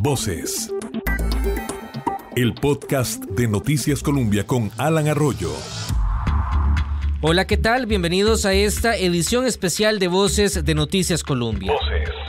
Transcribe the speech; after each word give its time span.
Voces. 0.00 0.72
El 2.36 2.54
podcast 2.54 3.24
de 3.24 3.48
Noticias 3.48 4.02
Colombia 4.02 4.46
con 4.46 4.70
Alan 4.78 5.08
Arroyo. 5.08 5.52
Hola, 7.20 7.46
¿qué 7.46 7.56
tal? 7.56 7.86
Bienvenidos 7.86 8.44
a 8.44 8.52
esta 8.52 8.96
edición 8.96 9.44
especial 9.44 9.98
de 9.98 10.08
Voces 10.08 10.64
de 10.64 10.74
Noticias 10.74 11.24
Colombia. 11.24 11.72
Voces. 11.72 12.27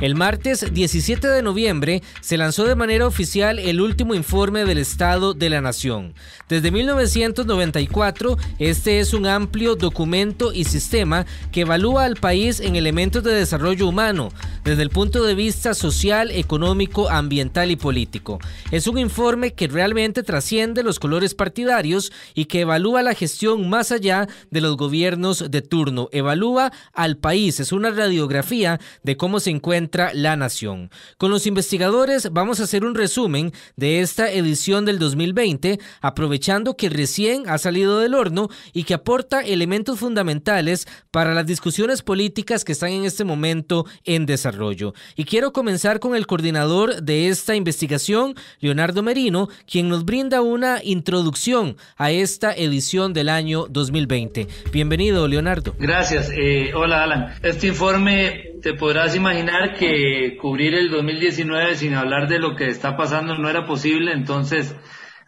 El 0.00 0.14
martes 0.14 0.64
17 0.72 1.26
de 1.26 1.42
noviembre 1.42 2.04
se 2.20 2.36
lanzó 2.36 2.66
de 2.66 2.76
manera 2.76 3.04
oficial 3.04 3.58
el 3.58 3.80
último 3.80 4.14
informe 4.14 4.64
del 4.64 4.78
Estado 4.78 5.34
de 5.34 5.50
la 5.50 5.60
Nación. 5.60 6.14
Desde 6.48 6.70
1994, 6.70 8.38
este 8.60 9.00
es 9.00 9.12
un 9.12 9.26
amplio 9.26 9.74
documento 9.74 10.52
y 10.52 10.64
sistema 10.64 11.26
que 11.50 11.62
evalúa 11.62 12.04
al 12.04 12.14
país 12.14 12.60
en 12.60 12.76
elementos 12.76 13.24
de 13.24 13.34
desarrollo 13.34 13.88
humano, 13.88 14.28
desde 14.62 14.82
el 14.82 14.90
punto 14.90 15.24
de 15.24 15.34
vista 15.34 15.74
social, 15.74 16.30
económico, 16.30 17.10
ambiental 17.10 17.72
y 17.72 17.76
político. 17.76 18.38
Es 18.70 18.86
un 18.86 18.98
informe 18.98 19.52
que 19.54 19.66
realmente 19.66 20.22
trasciende 20.22 20.84
los 20.84 21.00
colores 21.00 21.34
partidarios 21.34 22.12
y 22.34 22.44
que 22.44 22.60
evalúa 22.60 23.02
la 23.02 23.14
gestión 23.14 23.68
más 23.68 23.90
allá 23.90 24.28
de 24.52 24.60
los 24.60 24.76
gobiernos 24.76 25.50
de 25.50 25.60
turno. 25.60 26.08
Evalúa 26.12 26.70
al 26.92 27.16
país, 27.16 27.58
es 27.58 27.72
una 27.72 27.90
radiografía 27.90 28.78
de 29.02 29.16
cómo 29.16 29.40
se 29.40 29.50
encuentra 29.50 29.87
la 30.12 30.36
nación. 30.36 30.90
Con 31.16 31.30
los 31.30 31.46
investigadores 31.46 32.30
vamos 32.32 32.60
a 32.60 32.64
hacer 32.64 32.84
un 32.84 32.94
resumen 32.94 33.52
de 33.76 34.00
esta 34.00 34.30
edición 34.30 34.84
del 34.84 34.98
2020, 34.98 35.78
aprovechando 36.00 36.76
que 36.76 36.88
recién 36.88 37.48
ha 37.48 37.58
salido 37.58 37.98
del 37.98 38.14
horno 38.14 38.48
y 38.72 38.84
que 38.84 38.94
aporta 38.94 39.40
elementos 39.40 39.98
fundamentales 39.98 40.86
para 41.10 41.34
las 41.34 41.46
discusiones 41.46 42.02
políticas 42.02 42.64
que 42.64 42.72
están 42.72 42.90
en 42.90 43.04
este 43.04 43.24
momento 43.24 43.86
en 44.04 44.26
desarrollo. 44.26 44.94
Y 45.16 45.24
quiero 45.24 45.52
comenzar 45.52 46.00
con 46.00 46.14
el 46.14 46.26
coordinador 46.26 47.02
de 47.02 47.28
esta 47.28 47.54
investigación, 47.54 48.34
Leonardo 48.60 49.02
Merino, 49.02 49.48
quien 49.70 49.88
nos 49.88 50.04
brinda 50.04 50.42
una 50.42 50.80
introducción 50.82 51.76
a 51.96 52.10
esta 52.10 52.52
edición 52.52 53.12
del 53.12 53.28
año 53.28 53.66
2020. 53.68 54.46
Bienvenido, 54.72 55.26
Leonardo. 55.26 55.74
Gracias. 55.78 56.30
Eh, 56.36 56.72
hola, 56.74 57.04
Alan. 57.04 57.34
Este 57.42 57.68
informe 57.68 58.48
te 58.62 58.74
podrás 58.74 59.14
imaginar 59.14 59.76
que 59.78 60.36
cubrir 60.36 60.74
el 60.74 60.90
2019 60.90 61.76
sin 61.76 61.94
hablar 61.94 62.28
de 62.28 62.38
lo 62.38 62.54
que 62.54 62.66
está 62.66 62.96
pasando 62.96 63.36
no 63.38 63.48
era 63.48 63.64
posible, 63.64 64.12
entonces 64.12 64.74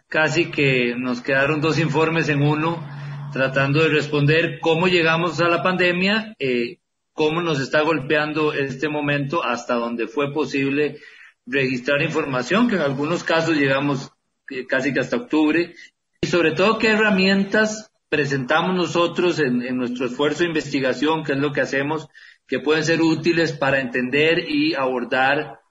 casi 0.07 0.51
que 0.51 0.93
nos 0.95 1.21
quedaron 1.21 1.61
dos 1.61 1.79
informes 1.79 2.29
en 2.29 2.43
uno 2.43 2.85
tratando 3.31 3.81
de 3.81 3.89
responder 3.89 4.59
cómo 4.59 4.87
llegamos 4.87 5.39
a 5.39 5.47
la 5.47 5.63
pandemia, 5.63 6.35
eh, 6.37 6.79
cómo 7.13 7.41
nos 7.41 7.59
está 7.61 7.81
golpeando 7.81 8.53
este 8.53 8.89
momento 8.89 9.43
hasta 9.43 9.75
donde 9.75 10.07
fue 10.07 10.33
posible 10.33 10.99
registrar 11.45 12.01
información, 12.01 12.67
que 12.67 12.75
en 12.75 12.81
algunos 12.81 13.23
casos 13.23 13.55
llegamos 13.55 14.11
eh, 14.49 14.67
casi 14.67 14.93
que 14.93 14.99
hasta 14.99 15.15
octubre, 15.15 15.73
y 16.21 16.27
sobre 16.27 16.51
todo 16.51 16.77
qué 16.77 16.89
herramientas 16.89 17.91
presentamos 18.09 18.75
nosotros 18.75 19.39
en, 19.39 19.61
en 19.61 19.77
nuestro 19.77 20.05
esfuerzo 20.05 20.39
de 20.39 20.49
investigación, 20.49 21.23
qué 21.23 21.31
es 21.31 21.39
lo 21.39 21.53
que 21.53 21.61
hacemos 21.61 22.09
que 22.51 22.59
pueden 22.59 22.83
ser 22.83 23.01
útiles 23.01 23.53
para 23.53 23.79
entender 23.79 24.39
y 24.39 24.73
abordar 24.73 25.61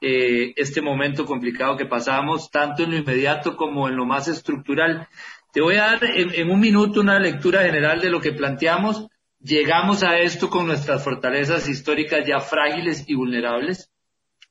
eh, 0.00 0.52
este 0.54 0.80
momento 0.80 1.26
complicado 1.26 1.76
que 1.76 1.84
pasamos, 1.84 2.48
tanto 2.52 2.84
en 2.84 2.92
lo 2.92 2.96
inmediato 2.96 3.56
como 3.56 3.88
en 3.88 3.96
lo 3.96 4.06
más 4.06 4.28
estructural. 4.28 5.08
Te 5.52 5.60
voy 5.60 5.78
a 5.78 5.86
dar 5.86 6.04
en, 6.04 6.48
un 6.48 6.60
minuto 6.60 7.00
una 7.00 7.18
lectura 7.18 7.64
general 7.64 8.00
de 8.00 8.10
lo 8.10 8.20
que 8.20 8.30
planteamos. 8.30 9.08
Llegamos 9.40 10.04
a 10.04 10.16
esto 10.20 10.48
con 10.48 10.68
nuestras 10.68 11.02
fortalezas 11.02 11.68
históricas 11.68 12.24
ya 12.24 12.38
frágiles 12.38 13.02
y 13.08 13.16
vulnerables, 13.16 13.90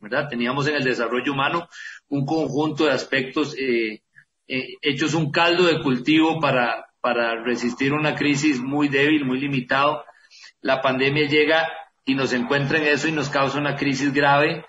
¿verdad? 0.01 0.27
Teníamos 0.27 0.67
en 0.67 0.75
el 0.75 0.83
desarrollo 0.83 1.31
humano 1.31 1.69
un 2.09 2.25
conjunto 2.25 2.83
de 2.83 2.91
aspectos 2.91 3.55
eh, 3.57 4.01
eh, 4.49 4.73
hechos 4.81 5.13
un 5.13 5.31
caldo 5.31 5.63
de 5.63 5.81
cultivo 5.81 6.41
para, 6.41 6.87
para 6.99 7.41
resistir 7.41 7.93
una 7.93 8.13
crisis 8.13 8.59
muy 8.59 8.89
débil, 8.89 9.23
muy 9.23 9.39
limitado 9.39 10.03
la 10.61 10.81
pandemia 10.81 11.27
llega 11.27 11.67
y 12.05 12.15
nos 12.15 12.33
encuentra 12.33 12.77
en 12.77 12.87
eso 12.87 13.07
y 13.07 13.11
nos 13.11 13.29
causa 13.29 13.59
una 13.59 13.75
crisis 13.75 14.13
grave. 14.13 14.65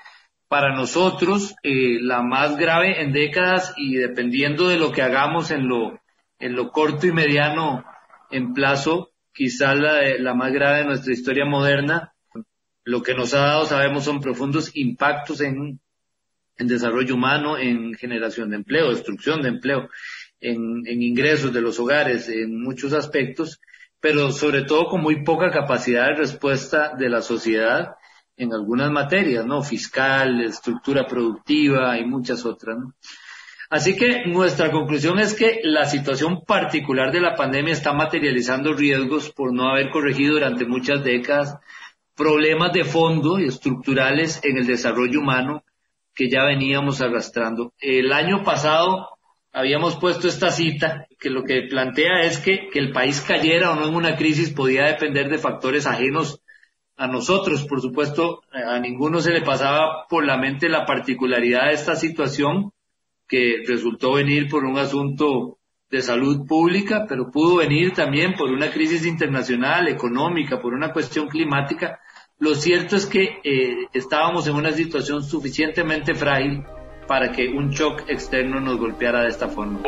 Para 0.48 0.74
nosotros, 0.74 1.54
eh, 1.62 1.98
la 2.00 2.22
más 2.22 2.56
grave 2.56 3.02
en 3.02 3.12
décadas 3.12 3.74
y 3.76 3.96
dependiendo 3.96 4.68
de 4.68 4.78
lo 4.78 4.92
que 4.92 5.02
hagamos 5.02 5.50
en 5.50 5.68
lo, 5.68 6.00
en 6.38 6.56
lo 6.56 6.70
corto 6.70 7.06
y 7.06 7.12
mediano 7.12 7.84
en 8.30 8.54
plazo, 8.54 9.10
quizás 9.32 9.78
la, 9.78 10.02
la 10.18 10.34
más 10.34 10.52
grave 10.52 10.78
de 10.78 10.84
nuestra 10.86 11.12
historia 11.12 11.44
moderna, 11.44 12.12
lo 12.84 13.02
que 13.02 13.14
nos 13.14 13.34
ha 13.34 13.40
dado, 13.40 13.66
sabemos, 13.66 14.04
son 14.04 14.20
profundos 14.20 14.70
impactos 14.74 15.42
en, 15.42 15.78
en 16.56 16.66
desarrollo 16.66 17.14
humano, 17.14 17.58
en 17.58 17.94
generación 17.94 18.50
de 18.50 18.56
empleo, 18.56 18.90
destrucción 18.90 19.42
de 19.42 19.50
empleo, 19.50 19.90
en, 20.40 20.86
en 20.86 21.02
ingresos 21.02 21.52
de 21.52 21.60
los 21.60 21.78
hogares, 21.78 22.28
en 22.28 22.60
muchos 22.60 22.94
aspectos, 22.94 23.60
pero 24.00 24.30
sobre 24.32 24.62
todo 24.62 24.86
con 24.86 25.02
muy 25.02 25.24
poca 25.24 25.50
capacidad 25.50 26.06
de 26.06 26.16
respuesta 26.16 26.94
de 26.96 27.08
la 27.08 27.22
sociedad 27.22 27.96
en 28.36 28.52
algunas 28.52 28.90
materias, 28.90 29.44
¿no? 29.44 29.62
Fiscal, 29.62 30.40
estructura 30.42 31.06
productiva 31.06 31.98
y 31.98 32.04
muchas 32.04 32.44
otras, 32.46 32.78
¿no? 32.78 32.94
Así 33.70 33.96
que 33.96 34.24
nuestra 34.24 34.70
conclusión 34.70 35.18
es 35.18 35.34
que 35.34 35.60
la 35.62 35.84
situación 35.84 36.42
particular 36.46 37.12
de 37.12 37.20
la 37.20 37.34
pandemia 37.34 37.74
está 37.74 37.92
materializando 37.92 38.72
riesgos 38.72 39.30
por 39.30 39.52
no 39.52 39.68
haber 39.68 39.90
corregido 39.90 40.34
durante 40.34 40.64
muchas 40.64 41.04
décadas 41.04 41.58
problemas 42.16 42.72
de 42.72 42.84
fondo 42.84 43.38
y 43.38 43.46
estructurales 43.46 44.40
en 44.42 44.56
el 44.56 44.66
desarrollo 44.66 45.20
humano 45.20 45.64
que 46.14 46.30
ya 46.30 46.44
veníamos 46.44 47.02
arrastrando. 47.02 47.74
El 47.78 48.12
año 48.12 48.42
pasado 48.42 49.17
habíamos 49.52 49.96
puesto 49.96 50.28
esta 50.28 50.50
cita 50.50 51.06
que 51.18 51.30
lo 51.30 51.42
que 51.42 51.62
plantea 51.62 52.22
es 52.22 52.38
que, 52.38 52.68
que 52.72 52.78
el 52.78 52.92
país 52.92 53.20
cayera 53.20 53.72
o 53.72 53.74
no 53.74 53.88
en 53.88 53.94
una 53.94 54.16
crisis 54.16 54.50
podía 54.50 54.84
depender 54.84 55.28
de 55.28 55.38
factores 55.38 55.86
ajenos 55.86 56.40
a 56.96 57.06
nosotros. 57.06 57.64
Por 57.64 57.80
supuesto, 57.80 58.42
a 58.52 58.78
ninguno 58.78 59.20
se 59.20 59.32
le 59.32 59.42
pasaba 59.42 60.06
por 60.08 60.24
la 60.24 60.36
mente 60.36 60.68
la 60.68 60.86
particularidad 60.86 61.66
de 61.66 61.74
esta 61.74 61.96
situación 61.96 62.72
que 63.26 63.62
resultó 63.66 64.14
venir 64.14 64.48
por 64.48 64.64
un 64.64 64.78
asunto 64.78 65.58
de 65.90 66.02
salud 66.02 66.46
pública, 66.46 67.06
pero 67.08 67.30
pudo 67.30 67.56
venir 67.56 67.92
también 67.92 68.34
por 68.34 68.50
una 68.50 68.70
crisis 68.70 69.06
internacional, 69.06 69.88
económica, 69.88 70.60
por 70.60 70.74
una 70.74 70.92
cuestión 70.92 71.28
climática. 71.28 72.00
Lo 72.38 72.54
cierto 72.54 72.96
es 72.96 73.06
que 73.06 73.40
eh, 73.42 73.86
estábamos 73.92 74.46
en 74.46 74.54
una 74.54 74.72
situación 74.72 75.22
suficientemente 75.22 76.14
frágil 76.14 76.62
para 77.08 77.32
que 77.32 77.48
un 77.48 77.70
shock 77.70 78.02
externo 78.06 78.60
nos 78.60 78.78
golpeara 78.78 79.22
de 79.22 79.30
esta 79.30 79.48
forma. 79.48 79.80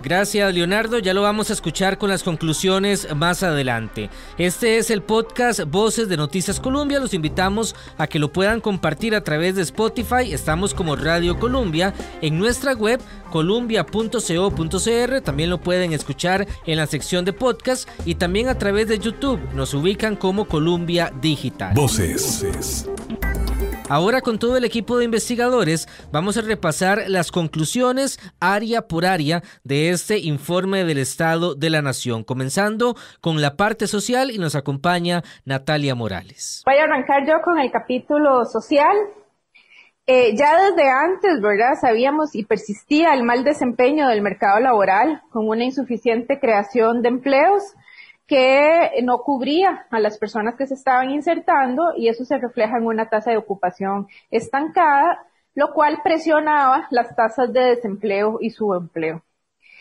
Gracias 0.00 0.54
Leonardo, 0.54 1.00
ya 1.00 1.12
lo 1.12 1.22
vamos 1.22 1.50
a 1.50 1.52
escuchar 1.52 1.98
con 1.98 2.08
las 2.08 2.22
conclusiones 2.22 3.14
más 3.16 3.42
adelante. 3.42 4.10
Este 4.38 4.78
es 4.78 4.90
el 4.90 5.02
podcast 5.02 5.64
Voces 5.66 6.08
de 6.08 6.16
Noticias 6.16 6.60
Colombia, 6.60 7.00
los 7.00 7.14
invitamos 7.14 7.74
a 7.98 8.06
que 8.06 8.20
lo 8.20 8.32
puedan 8.32 8.60
compartir 8.60 9.16
a 9.16 9.24
través 9.24 9.56
de 9.56 9.62
Spotify, 9.62 10.32
estamos 10.32 10.72
como 10.72 10.94
Radio 10.94 11.38
Colombia, 11.38 11.92
en 12.22 12.38
nuestra 12.38 12.74
web 12.74 13.00
columbia.co.cr, 13.30 15.20
también 15.22 15.50
lo 15.50 15.58
pueden 15.58 15.92
escuchar 15.92 16.46
en 16.64 16.76
la 16.76 16.86
sección 16.86 17.24
de 17.24 17.32
podcast 17.32 17.88
y 18.06 18.14
también 18.14 18.48
a 18.48 18.56
través 18.56 18.86
de 18.86 19.00
YouTube, 19.00 19.40
nos 19.54 19.74
ubican 19.74 20.14
como 20.14 20.46
Columbia 20.46 21.12
Digital. 21.20 21.74
Voces. 21.74 22.88
Ahora 23.90 24.20
con 24.20 24.38
todo 24.38 24.58
el 24.58 24.66
equipo 24.66 24.98
de 24.98 25.06
investigadores 25.06 25.88
vamos 26.12 26.36
a 26.36 26.42
repasar 26.42 27.04
las 27.08 27.32
conclusiones 27.32 28.18
área 28.38 28.82
por 28.82 29.06
área 29.06 29.42
de 29.64 29.88
este 29.88 30.18
informe 30.18 30.84
del 30.84 30.98
Estado 30.98 31.54
de 31.54 31.70
la 31.70 31.80
Nación, 31.80 32.22
comenzando 32.22 32.96
con 33.22 33.40
la 33.40 33.56
parte 33.56 33.86
social 33.86 34.30
y 34.30 34.36
nos 34.36 34.54
acompaña 34.54 35.22
Natalia 35.46 35.94
Morales. 35.94 36.62
Voy 36.66 36.76
a 36.76 36.84
arrancar 36.84 37.26
yo 37.26 37.40
con 37.42 37.58
el 37.58 37.70
capítulo 37.70 38.44
social. 38.44 38.94
Eh, 40.06 40.36
ya 40.36 40.56
desde 40.62 40.88
antes, 40.90 41.40
¿verdad? 41.40 41.74
Sabíamos 41.80 42.34
y 42.34 42.44
persistía 42.44 43.14
el 43.14 43.24
mal 43.24 43.42
desempeño 43.42 44.08
del 44.08 44.20
mercado 44.20 44.60
laboral 44.60 45.22
con 45.30 45.48
una 45.48 45.64
insuficiente 45.64 46.38
creación 46.38 47.00
de 47.00 47.08
empleos 47.08 47.62
que 48.28 48.90
no 49.02 49.22
cubría 49.22 49.86
a 49.90 49.98
las 49.98 50.18
personas 50.18 50.54
que 50.54 50.66
se 50.66 50.74
estaban 50.74 51.10
insertando 51.10 51.94
y 51.96 52.08
eso 52.08 52.26
se 52.26 52.36
refleja 52.36 52.76
en 52.76 52.84
una 52.84 53.08
tasa 53.08 53.30
de 53.30 53.38
ocupación 53.38 54.06
estancada, 54.30 55.26
lo 55.54 55.72
cual 55.72 56.00
presionaba 56.04 56.86
las 56.90 57.16
tasas 57.16 57.50
de 57.52 57.60
desempleo 57.60 58.38
y 58.40 58.50
subempleo. 58.50 59.22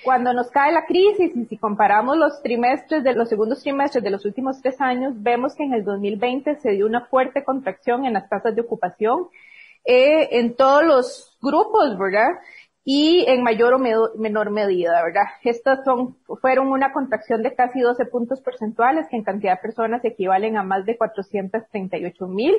Cuando 0.04 0.32
nos 0.32 0.50
cae 0.50 0.72
la 0.72 0.86
crisis 0.86 1.36
y 1.36 1.46
si 1.46 1.58
comparamos 1.58 2.16
los 2.16 2.42
trimestres 2.42 3.04
de 3.04 3.14
los 3.14 3.28
segundos 3.28 3.62
trimestres 3.62 4.02
de 4.02 4.12
los 4.12 4.24
últimos 4.24 4.62
tres 4.62 4.80
años, 4.80 5.14
vemos 5.18 5.54
que 5.54 5.64
en 5.64 5.74
el 5.74 5.84
2020 5.84 6.56
se 6.56 6.72
dio 6.72 6.86
una 6.86 7.06
fuerte 7.06 7.44
contracción 7.44 8.06
en 8.06 8.14
las 8.14 8.30
tasas 8.30 8.56
de 8.56 8.62
ocupación 8.62 9.28
eh, 9.84 10.40
en 10.40 10.56
todos 10.56 10.86
los 10.86 11.38
grupos, 11.42 11.98
¿verdad? 11.98 12.30
Y 12.90 13.26
en 13.28 13.44
mayor 13.44 13.74
o 13.74 13.80
menor 14.16 14.50
medida, 14.50 15.04
¿verdad? 15.04 15.26
Estas 15.44 15.84
son, 15.84 16.16
fueron 16.40 16.70
una 16.70 16.94
contracción 16.94 17.44
de 17.44 17.54
casi 17.54 17.82
12 17.82 18.06
puntos 18.06 18.40
porcentuales 18.40 19.08
que 19.10 19.18
en 19.18 19.26
cantidad 19.26 19.56
de 19.58 19.62
personas 19.62 20.06
equivalen 20.06 20.56
a 20.56 20.64
más 20.64 20.86
de 20.86 20.96
438 20.96 22.28
mil 22.28 22.56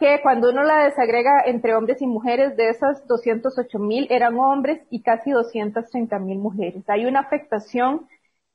que 0.00 0.18
cuando 0.20 0.50
uno 0.50 0.64
la 0.64 0.84
desagrega 0.84 1.42
entre 1.46 1.76
hombres 1.76 2.02
y 2.02 2.08
mujeres, 2.08 2.56
de 2.56 2.70
esas 2.70 3.06
208 3.06 3.78
mil 3.78 4.08
eran 4.10 4.36
hombres 4.36 4.80
y 4.90 5.02
casi 5.02 5.30
230 5.30 6.18
mil 6.18 6.38
mujeres. 6.38 6.82
Hay 6.88 7.06
una 7.06 7.20
afectación 7.20 8.08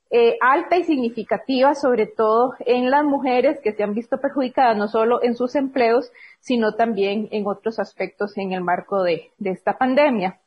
eh, 0.09 0.37
alta 0.41 0.75
y 0.75 0.83
significativa, 0.83 1.73
sobre 1.73 2.05
todo 2.05 2.55
en 2.65 2.91
las 2.91 3.05
mujeres 3.05 3.61
que 3.63 3.71
se 3.71 3.83
han 3.83 3.93
visto 3.93 4.19
perjudicadas 4.19 4.75
no 4.75 4.89
solo 4.89 5.23
en 5.23 5.35
sus 5.35 5.55
empleos, 5.55 6.11
sino 6.41 6.75
también 6.75 7.29
en 7.31 7.47
otros 7.47 7.79
aspectos 7.79 8.37
en 8.37 8.51
el 8.51 8.61
marco 8.61 9.03
de 9.03 9.31
esta 9.39 9.77
pandemia. 9.77 10.41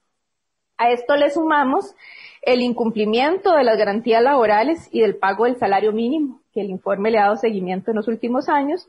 A 0.76 0.90
esto 0.90 1.16
le 1.16 1.30
sumamos 1.30 1.94
el 2.42 2.60
incumplimiento 2.60 3.54
de 3.54 3.64
las 3.64 3.78
garantías 3.78 4.22
laborales 4.22 4.88
y 4.92 5.00
del 5.00 5.16
pago 5.16 5.44
del 5.44 5.56
salario 5.56 5.92
mínimo, 5.92 6.40
que 6.52 6.60
el 6.60 6.70
informe 6.70 7.10
le 7.10 7.18
ha 7.18 7.24
dado 7.24 7.36
seguimiento 7.36 7.90
en 7.90 7.96
los 7.96 8.08
últimos 8.08 8.48
años, 8.48 8.88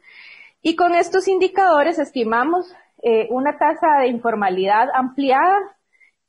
y 0.61 0.75
con 0.75 0.95
estos 0.95 1.27
indicadores 1.27 1.99
estimamos 1.99 2.73
eh, 3.03 3.27
una 3.29 3.57
tasa 3.57 3.99
de 3.99 4.07
informalidad 4.07 4.87
ampliada 4.93 5.57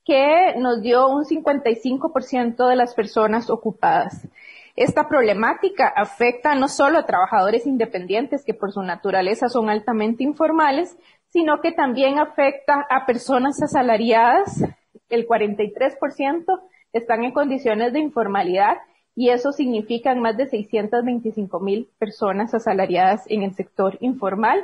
que 0.04 0.54
nos 0.58 0.82
dio 0.82 1.08
un 1.08 1.24
55% 1.24 2.68
de 2.68 2.76
las 2.76 2.94
personas 2.94 3.50
ocupadas. 3.50 4.28
Esta 4.76 5.08
problemática 5.08 5.88
afecta 5.88 6.54
no 6.54 6.68
solo 6.68 6.98
a 6.98 7.06
trabajadores 7.06 7.66
independientes 7.66 8.44
que 8.44 8.52
por 8.52 8.72
su 8.72 8.82
naturaleza 8.82 9.48
son 9.48 9.70
altamente 9.70 10.22
informales, 10.22 10.96
sino 11.28 11.60
que 11.62 11.72
también 11.72 12.18
afecta 12.18 12.86
a 12.90 13.06
personas 13.06 13.60
asalariadas. 13.62 14.62
El 15.08 15.26
43% 15.26 16.44
están 16.92 17.24
en 17.24 17.32
condiciones 17.32 17.92
de 17.92 18.00
informalidad 18.00 18.78
y 19.14 19.30
eso 19.30 19.52
significa 19.52 20.14
más 20.14 20.36
de 20.36 20.46
625 20.46 21.60
mil 21.60 21.88
personas 21.98 22.54
asalariadas 22.54 23.24
en 23.28 23.42
el 23.42 23.54
sector 23.54 23.96
informal 24.00 24.62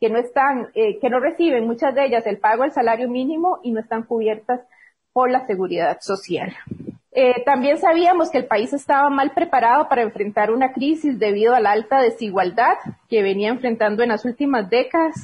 que 0.00 0.10
no 0.10 0.18
están, 0.18 0.68
eh, 0.74 0.98
que 1.00 1.08
no 1.08 1.20
reciben 1.20 1.66
muchas 1.66 1.94
de 1.94 2.04
ellas 2.04 2.26
el 2.26 2.38
pago 2.38 2.62
del 2.62 2.72
salario 2.72 3.08
mínimo 3.08 3.60
y 3.62 3.72
no 3.72 3.80
están 3.80 4.02
cubiertas 4.02 4.60
por 5.12 5.30
la 5.30 5.46
seguridad 5.46 5.98
social. 6.00 6.54
Eh, 7.16 7.44
también 7.44 7.78
sabíamos 7.78 8.30
que 8.30 8.38
el 8.38 8.46
país 8.46 8.72
estaba 8.72 9.08
mal 9.08 9.30
preparado 9.30 9.88
para 9.88 10.02
enfrentar 10.02 10.50
una 10.50 10.72
crisis 10.72 11.16
debido 11.16 11.54
a 11.54 11.60
la 11.60 11.70
alta 11.70 12.00
desigualdad 12.00 12.74
que 13.08 13.22
venía 13.22 13.50
enfrentando 13.50 14.02
en 14.02 14.08
las 14.08 14.24
últimas 14.24 14.68
décadas. 14.68 15.14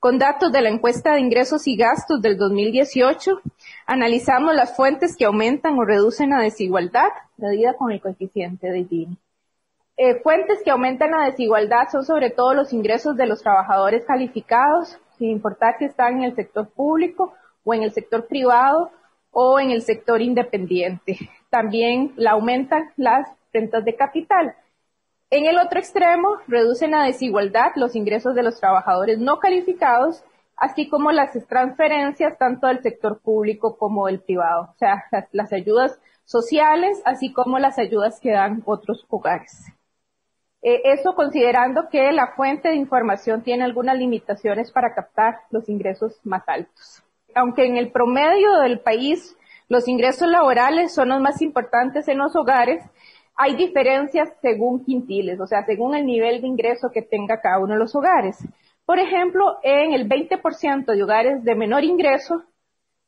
Con 0.00 0.18
datos 0.18 0.52
de 0.52 0.62
la 0.62 0.68
encuesta 0.68 1.14
de 1.14 1.20
ingresos 1.20 1.66
y 1.66 1.76
gastos 1.76 2.20
del 2.20 2.36
2018, 2.36 3.40
analizamos 3.88 4.54
las 4.54 4.76
fuentes 4.76 5.16
que 5.16 5.24
aumentan 5.24 5.78
o 5.78 5.84
reducen 5.84 6.30
la 6.30 6.40
desigualdad, 6.40 7.08
medida 7.38 7.72
con 7.72 7.90
el 7.90 8.02
coeficiente 8.02 8.70
de 8.70 8.84
Gini. 8.84 9.16
Eh, 9.96 10.20
fuentes 10.22 10.60
que 10.62 10.70
aumentan 10.70 11.10
la 11.10 11.24
desigualdad 11.24 11.88
son 11.90 12.04
sobre 12.04 12.28
todo 12.28 12.52
los 12.52 12.74
ingresos 12.74 13.16
de 13.16 13.26
los 13.26 13.42
trabajadores 13.42 14.04
calificados, 14.04 14.98
sin 15.16 15.30
importar 15.30 15.78
que 15.78 15.86
están 15.86 16.18
en 16.18 16.24
el 16.24 16.36
sector 16.36 16.68
público 16.68 17.32
o 17.64 17.72
en 17.72 17.82
el 17.82 17.90
sector 17.92 18.26
privado 18.26 18.90
o 19.30 19.58
en 19.58 19.70
el 19.70 19.80
sector 19.80 20.20
independiente. 20.20 21.18
También 21.48 22.12
la 22.16 22.32
aumentan 22.32 22.90
las 22.96 23.26
rentas 23.54 23.86
de 23.86 23.96
capital. 23.96 24.54
En 25.30 25.46
el 25.46 25.58
otro 25.58 25.78
extremo, 25.80 26.36
reducen 26.46 26.90
la 26.90 27.04
desigualdad 27.04 27.72
los 27.74 27.96
ingresos 27.96 28.34
de 28.34 28.42
los 28.42 28.60
trabajadores 28.60 29.18
no 29.18 29.38
calificados, 29.38 30.22
así 30.58 30.88
como 30.88 31.12
las 31.12 31.32
transferencias 31.46 32.36
tanto 32.38 32.66
del 32.66 32.82
sector 32.82 33.20
público 33.20 33.76
como 33.76 34.06
del 34.06 34.20
privado, 34.20 34.70
o 34.74 34.78
sea, 34.78 35.04
las, 35.32 35.52
ayudas 35.52 35.98
sociales, 36.24 37.00
así 37.04 37.32
como 37.32 37.58
las 37.58 37.78
ayudas 37.78 38.20
que 38.20 38.32
dan 38.32 38.62
otros 38.66 39.06
hogares. 39.08 39.72
Eh, 40.60 40.82
eso 40.84 41.14
considerando 41.14 41.88
que 41.88 42.10
la 42.12 42.34
fuente 42.34 42.68
de 42.68 42.74
información 42.74 43.42
tiene 43.42 43.64
algunas 43.64 43.96
limitaciones 43.96 44.72
para 44.72 44.94
captar 44.94 45.40
los 45.50 45.68
ingresos 45.68 46.18
más 46.24 46.42
altos. 46.48 47.02
Aunque 47.34 47.64
en 47.64 47.76
el 47.76 47.92
promedio 47.92 48.58
del 48.58 48.80
país 48.80 49.36
los 49.68 49.86
ingresos 49.86 50.28
laborales 50.28 50.92
son 50.92 51.10
los 51.10 51.20
más 51.20 51.40
importantes 51.42 52.08
en 52.08 52.18
los 52.18 52.34
hogares, 52.34 52.82
hay 53.36 53.54
diferencias 53.54 54.32
según 54.42 54.84
quintiles, 54.84 55.38
o 55.38 55.46
sea, 55.46 55.64
según 55.64 55.94
el 55.94 56.04
nivel 56.04 56.40
de 56.40 56.48
ingreso 56.48 56.90
que 56.92 57.02
tenga 57.02 57.40
cada 57.40 57.60
uno 57.60 57.74
de 57.74 57.78
los 57.78 57.94
hogares. 57.94 58.36
Por 58.88 59.00
ejemplo, 59.00 59.58
en 59.64 59.92
el 59.92 60.08
20% 60.08 60.86
de 60.86 61.02
hogares 61.02 61.44
de 61.44 61.54
menor 61.54 61.84
ingreso, 61.84 62.44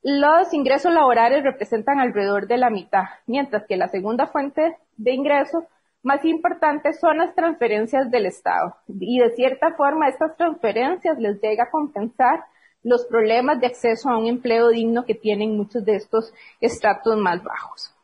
los 0.02 0.52
ingresos 0.52 0.92
laborales 0.92 1.42
representan 1.42 2.00
alrededor 2.00 2.46
de 2.46 2.58
la 2.58 2.68
mitad, 2.68 3.04
mientras 3.26 3.64
que 3.66 3.78
la 3.78 3.88
segunda 3.88 4.26
fuente 4.26 4.76
de 4.98 5.12
ingreso 5.14 5.66
más 6.02 6.22
importante 6.26 6.92
son 6.92 7.16
las 7.16 7.34
transferencias 7.34 8.10
del 8.10 8.26
Estado. 8.26 8.76
Y 8.88 9.20
de 9.20 9.30
cierta 9.30 9.72
forma, 9.72 10.10
estas 10.10 10.36
transferencias 10.36 11.18
les 11.18 11.40
llega 11.40 11.64
a 11.64 11.70
compensar 11.70 12.44
los 12.82 13.06
problemas 13.06 13.58
de 13.58 13.68
acceso 13.68 14.10
a 14.10 14.18
un 14.18 14.26
empleo 14.26 14.68
digno 14.68 15.06
que 15.06 15.14
tienen 15.14 15.56
muchos 15.56 15.82
de 15.86 15.96
estos 15.96 16.34
estratos 16.60 17.16
más 17.16 17.42
bajos 17.42 17.96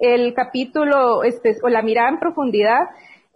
el 0.00 0.34
capítulo 0.34 1.18
o 1.18 1.68
la 1.68 1.82
mirada 1.82 2.10
en 2.10 2.18
profundidad 2.18 2.80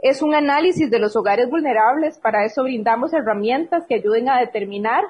es 0.02 0.20
un 0.20 0.34
análisis 0.34 0.90
de 0.90 0.98
los 0.98 1.16
hogares 1.16 1.48
vulnerables. 1.48 2.18
Para 2.18 2.44
eso 2.44 2.64
brindamos 2.64 3.14
herramientas 3.14 3.84
que 3.88 3.94
ayuden 3.94 4.28
a 4.28 4.40
determinar 4.40 5.04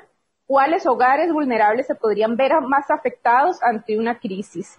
cuáles 0.47 0.87
hogares 0.87 1.33
vulnerables 1.33 1.87
se 1.87 1.95
podrían 1.95 2.37
ver 2.37 2.53
más 2.61 2.91
afectados 2.91 3.61
ante 3.63 3.99
una 3.99 4.19
crisis. 4.19 4.77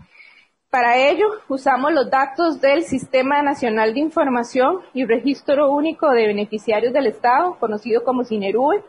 Para 0.69 0.97
ello, 0.97 1.25
usamos 1.49 1.91
los 1.93 2.09
datos 2.09 2.61
del 2.61 2.83
Sistema 2.83 3.41
Nacional 3.41 3.93
de 3.93 4.01
Información 4.01 4.81
y 4.93 5.05
Registro 5.05 5.71
Único 5.71 6.09
de 6.11 6.27
Beneficiarios 6.27 6.93
del 6.93 7.07
Estado, 7.07 7.57
conocido 7.59 8.03
como 8.03 8.23
SINERUE, 8.23 8.83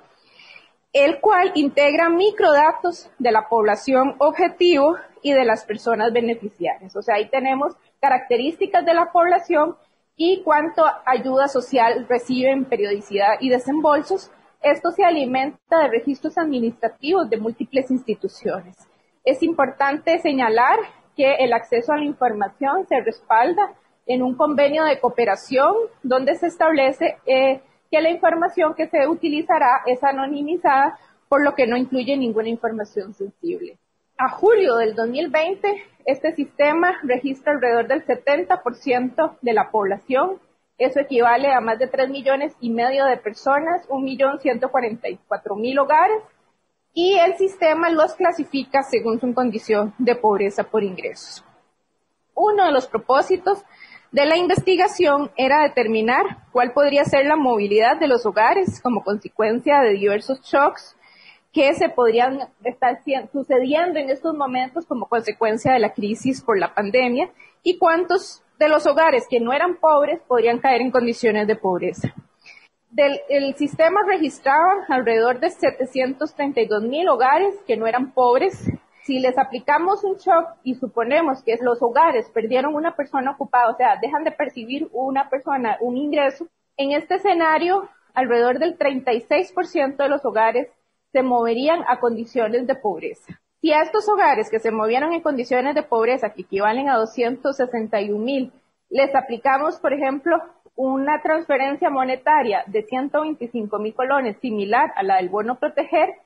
el 0.93 1.21
cual 1.21 1.53
integra 1.55 2.09
microdatos 2.09 3.11
de 3.19 3.33
la 3.33 3.49
población 3.49 4.15
objetivo 4.19 4.97
y 5.23 5.33
de 5.33 5.45
las 5.45 5.65
personas 5.65 6.13
beneficiarias. 6.13 6.95
O 6.97 7.03
sea, 7.03 7.17
ahí 7.17 7.29
tenemos 7.31 7.75
características 8.01 8.85
de 8.85 8.95
la 8.95 9.11
población 9.11 9.77
y 10.17 10.43
cuánto 10.43 10.85
ayuda 11.07 11.49
social 11.49 12.07
reciben, 12.09 12.65
periodicidad 12.65 13.35
y 13.41 13.49
desembolsos. 13.49 14.31
Esto 14.63 14.91
se 14.91 15.05
alimenta 15.05 15.79
de 15.79 15.89
registros 15.89 16.39
administrativos 16.39 17.29
de 17.29 17.37
múltiples 17.37 17.91
instituciones. 17.91 18.77
Es 19.25 19.43
importante 19.43 20.19
señalar 20.21 20.79
que 21.17 21.35
el 21.37 21.53
acceso 21.53 21.93
a 21.93 21.97
la 21.97 22.05
información 22.05 22.87
se 22.89 23.01
respalda 23.01 23.75
en 24.07 24.23
un 24.23 24.35
convenio 24.37 24.85
de 24.85 25.01
cooperación 25.01 25.75
donde 26.03 26.35
se 26.37 26.47
establece 26.47 27.17
eh, 27.27 27.61
que 27.91 28.01
la 28.01 28.11
información 28.11 28.75
que 28.75 28.89
se 28.89 29.07
utilizará 29.07 29.83
es 29.87 30.03
anonimizada, 30.03 30.99
por 31.29 31.43
lo 31.43 31.55
que 31.55 31.67
no 31.67 31.77
incluye 31.77 32.17
ninguna 32.17 32.49
información 32.49 33.15
sensible 33.15 33.79
a 34.17 34.29
julio 34.31 34.77
del 34.77 34.95
2020, 34.95 35.85
este 36.07 36.35
sistema 36.35 36.99
registra 37.03 37.53
alrededor 37.53 37.89
del 37.89 38.07
70% 38.07 39.39
de 39.41 39.53
la 39.53 39.71
población. 39.71 40.39
Eso 40.79 41.01
equivale 41.01 41.53
a 41.53 41.61
más 41.61 41.79
de 41.79 41.87
3 41.87 42.11
millones 42.11 42.55
y 42.61 42.71
medio 42.71 43.07
de 43.07 43.17
personas, 43.17 43.89
1.144.000 43.89 45.81
hogares. 45.81 46.23
Y 46.93 47.19
el 47.19 47.37
sistema 47.37 47.91
los 47.91 48.15
clasifica 48.15 48.83
según 48.83 49.21
su 49.21 49.33
condición 49.35 49.95
de 49.99 50.15
pobreza 50.15 50.65
por 50.65 50.85
ingresos. 50.85 51.45
Uno 52.35 52.67
de 52.67 52.73
los 52.73 52.87
propósitos 52.87 53.65
de 54.13 54.27
la 54.27 54.37
investigación 54.37 55.31
era 55.37 55.63
determinar 55.63 56.45
cuál 56.53 56.73
podría 56.73 57.05
ser 57.05 57.27
la 57.27 57.35
movilidad 57.37 57.99
de 57.99 58.07
los 58.07 58.25
hogares 58.27 58.81
como 58.81 59.03
consecuencia 59.03 59.81
de 59.81 59.91
diversos 59.95 60.41
shocks 60.43 60.97
que 61.55 61.73
se 61.75 61.89
podrían 61.89 62.41
estar 62.65 63.01
sucediendo 63.33 64.01
en 64.01 64.11
estos 64.11 64.35
momentos 64.35 64.85
como 64.87 65.07
consecuencia 65.07 65.73
de 65.73 65.79
la 65.79 65.95
crisis 65.95 66.43
por 66.43 66.59
la 66.59 66.75
pandemia 66.75 67.31
y 67.63 67.79
cuántos 67.79 68.43
de 68.59 68.69
los 68.69 68.87
hogares 68.89 69.27
que 69.31 69.39
no 69.39 69.53
eran 69.53 69.77
pobres 69.77 70.21
podrían 70.27 70.59
caer 70.59 70.81
en 70.81 70.91
condiciones 70.91 71.47
de 71.47 71.55
pobreza. 71.55 72.13
Del, 72.91 73.21
el 73.29 73.55
sistema 73.55 74.01
registraba 74.07 74.85
alrededor 74.89 75.39
de 75.39 75.51
732 75.51 76.83
mil 76.83 77.09
hogares 77.09 77.55
que 77.69 77.77
no 77.77 77.87
eran 77.87 78.13
pobres. 78.13 78.69
Si 79.05 79.21
les 79.21 79.39
aplicamos 79.39 80.03
un 80.03 80.17
shock 80.17 80.57
y 80.65 80.75
suponemos 80.75 81.43
que 81.45 81.57
los 81.61 81.81
hogares 81.83 82.29
perdieron 82.31 82.75
una 82.75 82.97
persona 82.97 83.31
ocupada, 83.31 83.71
o 83.71 83.77
sea, 83.77 83.97
dejan 84.03 84.25
de 84.25 84.33
percibir 84.33 84.89
una 84.93 85.29
persona 85.29 85.77
un 85.81 85.97
ingreso, 85.97 86.49
en 86.77 86.93
este 86.93 87.17
escenario 87.17 87.89
alrededor 88.13 88.59
del 88.59 88.77
36% 88.77 89.97
de 89.97 90.09
los 90.09 90.25
hogares 90.25 90.69
se 91.15 91.23
moverían 91.23 91.85
a 91.87 92.01
condiciones 92.01 92.67
de 92.67 92.75
pobreza. 92.75 93.41
Si 93.61 93.73
a 93.73 93.83
estos 93.83 94.09
hogares 94.09 94.51
que 94.51 94.59
se 94.59 94.73
movieron 94.73 95.13
en 95.13 95.21
condiciones 95.21 95.77
de 95.77 95.85
pobreza, 95.85 96.31
que 96.31 96.43
equivalen 96.43 96.89
a 96.89 96.97
261 96.97 98.19
mil, 98.19 98.53
les 98.91 99.15
aplicamos, 99.15 99.79
por 99.79 99.93
ejemplo, 99.93 100.43
una 100.75 101.23
transferencia 101.23 101.89
monetaria 101.89 102.65
de 102.67 102.83
125 102.83 103.79
mil 103.79 103.95
colones 103.95 104.39
similar 104.39 104.93
a 104.97 105.05
la 105.05 105.19
del 105.19 105.29
bono 105.29 105.61
proteger, 105.61 106.17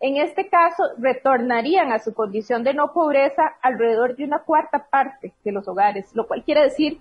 en 0.00 0.16
este 0.16 0.48
caso 0.48 0.82
retornarían 0.96 1.92
a 1.92 1.98
su 1.98 2.14
condición 2.14 2.64
de 2.64 2.72
no 2.72 2.94
pobreza 2.94 3.42
alrededor 3.60 4.16
de 4.16 4.24
una 4.24 4.38
cuarta 4.38 4.86
parte 4.90 5.34
de 5.44 5.52
los 5.52 5.68
hogares, 5.68 6.14
lo 6.14 6.26
cual 6.26 6.42
quiere 6.42 6.62
decir 6.62 6.98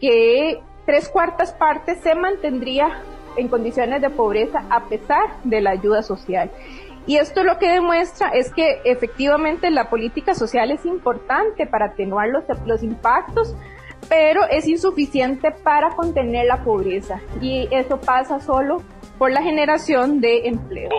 que 0.00 0.60
tres 0.84 1.08
cuartas 1.08 1.52
partes 1.52 1.98
se 2.00 2.16
mantendría 2.16 3.02
en 3.38 3.48
condiciones 3.48 4.02
de 4.02 4.10
pobreza 4.10 4.64
a 4.70 4.84
pesar 4.84 5.42
de 5.44 5.60
la 5.60 5.70
ayuda 5.70 6.02
social. 6.02 6.50
Y 7.06 7.16
esto 7.16 7.42
lo 7.42 7.58
que 7.58 7.70
demuestra 7.70 8.28
es 8.28 8.52
que 8.52 8.82
efectivamente 8.84 9.70
la 9.70 9.88
política 9.88 10.34
social 10.34 10.70
es 10.70 10.84
importante 10.84 11.66
para 11.66 11.86
atenuar 11.86 12.28
los, 12.28 12.44
los 12.66 12.82
impactos, 12.82 13.56
pero 14.10 14.42
es 14.50 14.68
insuficiente 14.68 15.50
para 15.50 15.96
contener 15.96 16.46
la 16.46 16.62
pobreza. 16.62 17.20
Y 17.40 17.66
eso 17.70 17.98
pasa 17.98 18.40
solo 18.40 18.82
por 19.18 19.32
la 19.32 19.42
generación 19.42 20.20
de 20.20 20.48
empleo. 20.48 20.90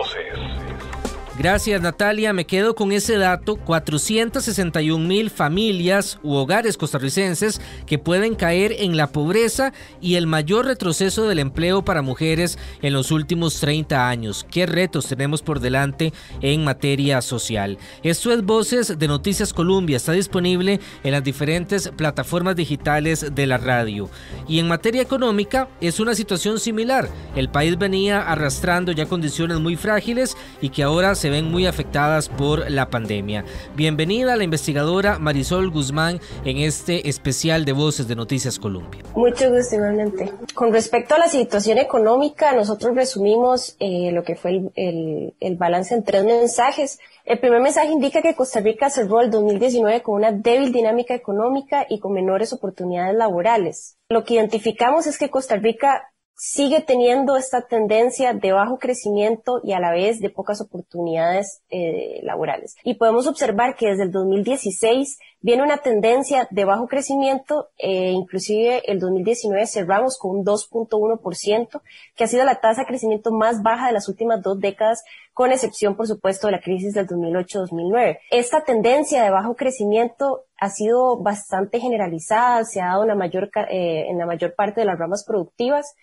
Gracias 1.40 1.80
Natalia, 1.80 2.34
me 2.34 2.44
quedo 2.44 2.74
con 2.74 2.92
ese 2.92 3.16
dato, 3.16 3.56
461 3.56 5.08
mil 5.08 5.30
familias 5.30 6.18
u 6.22 6.34
hogares 6.34 6.76
costarricenses 6.76 7.62
que 7.86 7.98
pueden 7.98 8.34
caer 8.34 8.76
en 8.80 8.98
la 8.98 9.06
pobreza 9.06 9.72
y 10.02 10.16
el 10.16 10.26
mayor 10.26 10.66
retroceso 10.66 11.26
del 11.26 11.38
empleo 11.38 11.82
para 11.82 12.02
mujeres 12.02 12.58
en 12.82 12.92
los 12.92 13.10
últimos 13.10 13.58
30 13.58 14.06
años. 14.06 14.46
¿Qué 14.50 14.66
retos 14.66 15.06
tenemos 15.06 15.40
por 15.40 15.60
delante 15.60 16.12
en 16.42 16.62
materia 16.62 17.22
social? 17.22 17.78
Esto 18.02 18.34
es 18.34 18.44
Voces 18.44 18.98
de 18.98 19.08
Noticias 19.08 19.54
Colombia, 19.54 19.96
está 19.96 20.12
disponible 20.12 20.78
en 21.04 21.12
las 21.12 21.24
diferentes 21.24 21.88
plataformas 21.96 22.54
digitales 22.54 23.34
de 23.34 23.46
la 23.46 23.56
radio. 23.56 24.10
Y 24.46 24.58
en 24.58 24.68
materia 24.68 25.00
económica 25.00 25.70
es 25.80 26.00
una 26.00 26.14
situación 26.14 26.60
similar. 26.60 27.08
El 27.34 27.48
país 27.48 27.78
venía 27.78 28.30
arrastrando 28.30 28.92
ya 28.92 29.06
condiciones 29.06 29.58
muy 29.58 29.76
frágiles 29.76 30.36
y 30.60 30.68
que 30.68 30.82
ahora 30.82 31.14
se 31.14 31.29
ven 31.30 31.50
muy 31.50 31.66
afectadas 31.66 32.28
por 32.28 32.70
la 32.70 32.90
pandemia. 32.90 33.44
Bienvenida 33.74 34.34
a 34.34 34.36
la 34.36 34.44
investigadora 34.44 35.18
Marisol 35.18 35.70
Guzmán 35.70 36.20
en 36.44 36.58
este 36.58 37.08
especial 37.08 37.64
de 37.64 37.72
Voces 37.72 38.08
de 38.08 38.16
Noticias 38.16 38.58
Colombia. 38.58 39.02
Mucho 39.14 39.50
gusto, 39.50 39.76
igualmente. 39.76 40.32
Con 40.54 40.72
respecto 40.72 41.14
a 41.14 41.18
la 41.18 41.28
situación 41.28 41.78
económica, 41.78 42.52
nosotros 42.52 42.94
resumimos 42.94 43.76
eh, 43.78 44.10
lo 44.12 44.22
que 44.22 44.36
fue 44.36 44.70
el, 44.74 45.34
el 45.40 45.56
balance 45.56 45.94
en 45.94 46.04
tres 46.04 46.24
mensajes. 46.24 46.98
El 47.24 47.38
primer 47.38 47.60
mensaje 47.60 47.92
indica 47.92 48.22
que 48.22 48.34
Costa 48.34 48.60
Rica 48.60 48.90
cerró 48.90 49.20
el 49.20 49.30
2019 49.30 50.02
con 50.02 50.16
una 50.16 50.32
débil 50.32 50.72
dinámica 50.72 51.14
económica 51.14 51.86
y 51.88 52.00
con 52.00 52.12
menores 52.12 52.52
oportunidades 52.52 53.14
laborales. 53.16 53.96
Lo 54.08 54.24
que 54.24 54.34
identificamos 54.34 55.06
es 55.06 55.18
que 55.18 55.30
Costa 55.30 55.56
Rica 55.56 56.09
sigue 56.42 56.80
teniendo 56.80 57.36
esta 57.36 57.66
tendencia 57.66 58.32
de 58.32 58.52
bajo 58.52 58.78
crecimiento 58.78 59.60
y 59.62 59.74
a 59.74 59.78
la 59.78 59.92
vez 59.92 60.20
de 60.20 60.30
pocas 60.30 60.62
oportunidades 60.62 61.60
eh, 61.68 62.20
laborales. 62.22 62.76
Y 62.82 62.94
podemos 62.94 63.26
observar 63.26 63.76
que 63.76 63.88
desde 63.88 64.04
el 64.04 64.10
2016 64.10 65.18
viene 65.42 65.62
una 65.62 65.76
tendencia 65.76 66.48
de 66.50 66.64
bajo 66.64 66.88
crecimiento, 66.88 67.68
eh, 67.76 68.12
inclusive 68.12 68.90
el 68.90 69.00
2019 69.00 69.66
cerramos 69.66 70.16
con 70.16 70.38
un 70.38 70.44
2.1%, 70.46 71.82
que 72.16 72.24
ha 72.24 72.26
sido 72.26 72.46
la 72.46 72.58
tasa 72.58 72.82
de 72.82 72.86
crecimiento 72.86 73.32
más 73.32 73.60
baja 73.62 73.88
de 73.88 73.92
las 73.92 74.08
últimas 74.08 74.40
dos 74.40 74.58
décadas, 74.58 75.04
con 75.34 75.52
excepción, 75.52 75.94
por 75.94 76.06
supuesto, 76.06 76.46
de 76.46 76.52
la 76.52 76.60
crisis 76.62 76.94
del 76.94 77.06
2008-2009. 77.06 78.18
Esta 78.30 78.64
tendencia 78.64 79.22
de 79.22 79.28
bajo 79.28 79.56
crecimiento 79.56 80.46
ha 80.56 80.70
sido 80.70 81.18
bastante 81.18 81.80
generalizada, 81.80 82.64
se 82.64 82.80
ha 82.80 82.86
dado 82.86 83.02
en 83.02 83.08
la 83.08 83.14
mayor, 83.14 83.50
eh, 83.68 84.06
en 84.08 84.16
la 84.16 84.24
mayor 84.24 84.54
parte 84.54 84.80
de 84.80 84.86
las 84.86 84.98
ramas 84.98 85.22
productivas, 85.26 85.94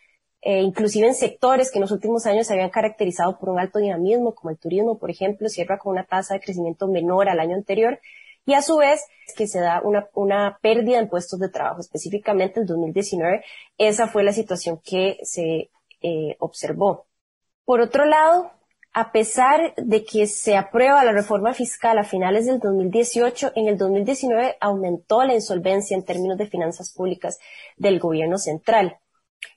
eh, 0.49 0.61
inclusive 0.61 1.05
en 1.05 1.13
sectores 1.13 1.69
que 1.69 1.77
en 1.77 1.81
los 1.81 1.91
últimos 1.91 2.25
años 2.25 2.47
se 2.47 2.53
habían 2.53 2.69
caracterizado 2.69 3.37
por 3.37 3.49
un 3.49 3.59
alto 3.59 3.79
dinamismo, 3.79 4.33
como 4.33 4.49
el 4.49 4.57
turismo, 4.57 4.97
por 4.97 5.11
ejemplo, 5.11 5.49
cierra 5.49 5.77
con 5.77 5.91
una 5.91 6.05
tasa 6.05 6.35
de 6.35 6.39
crecimiento 6.39 6.87
menor 6.87 7.27
al 7.27 7.41
año 7.41 7.53
anterior, 7.53 7.99
y 8.45 8.53
a 8.53 8.61
su 8.61 8.77
vez 8.77 9.01
que 9.35 9.45
se 9.45 9.59
da 9.59 9.81
una, 9.83 10.07
una 10.13 10.57
pérdida 10.61 10.99
en 10.99 11.09
puestos 11.09 11.37
de 11.41 11.49
trabajo, 11.49 11.81
específicamente 11.81 12.61
el 12.61 12.65
2019, 12.65 13.43
esa 13.77 14.07
fue 14.07 14.23
la 14.23 14.31
situación 14.31 14.79
que 14.81 15.17
se 15.23 15.69
eh, 16.01 16.37
observó. 16.39 17.07
Por 17.65 17.81
otro 17.81 18.05
lado, 18.05 18.49
a 18.93 19.11
pesar 19.11 19.73
de 19.75 20.05
que 20.05 20.27
se 20.27 20.55
aprueba 20.55 21.03
la 21.03 21.11
reforma 21.11 21.53
fiscal 21.53 21.97
a 21.97 22.05
finales 22.05 22.45
del 22.45 22.59
2018, 22.59 23.51
en 23.53 23.67
el 23.67 23.77
2019 23.77 24.55
aumentó 24.61 25.25
la 25.25 25.33
insolvencia 25.33 25.97
en 25.97 26.05
términos 26.05 26.37
de 26.37 26.47
finanzas 26.47 26.93
públicas 26.93 27.37
del 27.75 27.99
gobierno 27.99 28.37
central. 28.37 28.97